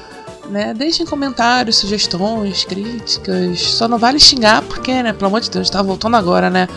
Né? 0.50 0.74
Deixem 0.74 1.06
comentários, 1.06 1.76
sugestões, 1.76 2.64
críticas. 2.64 3.60
Só 3.60 3.86
não 3.86 3.98
vale 3.98 4.18
xingar, 4.18 4.62
porque, 4.62 5.02
né, 5.02 5.12
pelo 5.12 5.26
amor 5.26 5.40
de 5.40 5.50
Deus, 5.50 5.70
tá 5.70 5.80
voltando 5.82 6.16
agora, 6.16 6.50
né? 6.50 6.68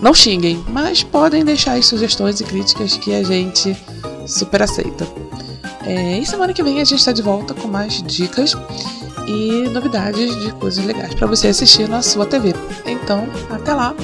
Não 0.00 0.12
xinguem, 0.12 0.64
mas 0.68 1.02
podem 1.02 1.44
deixar 1.44 1.74
as 1.74 1.86
sugestões 1.86 2.40
e 2.40 2.44
críticas 2.44 2.96
que 2.96 3.14
a 3.14 3.22
gente 3.22 3.76
super 4.26 4.62
aceita. 4.62 5.06
É, 5.84 6.18
e 6.18 6.26
semana 6.26 6.52
que 6.52 6.62
vem 6.62 6.80
a 6.80 6.84
gente 6.84 6.98
está 6.98 7.12
de 7.12 7.22
volta 7.22 7.54
com 7.54 7.68
mais 7.68 8.02
dicas 8.02 8.56
e 9.26 9.68
novidades 9.68 10.36
de 10.40 10.52
coisas 10.52 10.84
legais 10.84 11.14
para 11.14 11.26
você 11.26 11.48
assistir 11.48 11.88
na 11.88 12.02
sua 12.02 12.26
TV. 12.26 12.54
Então, 12.86 13.26
até 13.50 13.74
lá. 13.74 13.94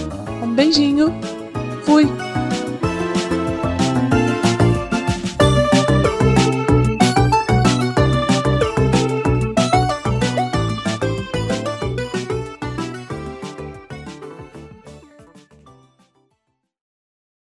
Um 0.42 0.52
beijinho. 0.52 1.12
Fui. 1.85 2.09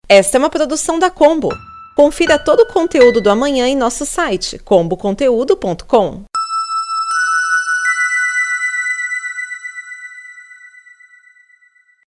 Esta 0.08 0.36
é 0.36 0.40
uma 0.40 0.50
produção 0.50 0.98
da 0.98 1.08
Combo. 1.08 1.50
Confira 1.94 2.36
todo 2.36 2.60
o 2.60 2.66
conteúdo 2.66 3.20
do 3.20 3.30
amanhã 3.30 3.68
em 3.68 3.76
nosso 3.76 4.04
site 4.04 4.58
comboconteúdo.com. 4.58 6.29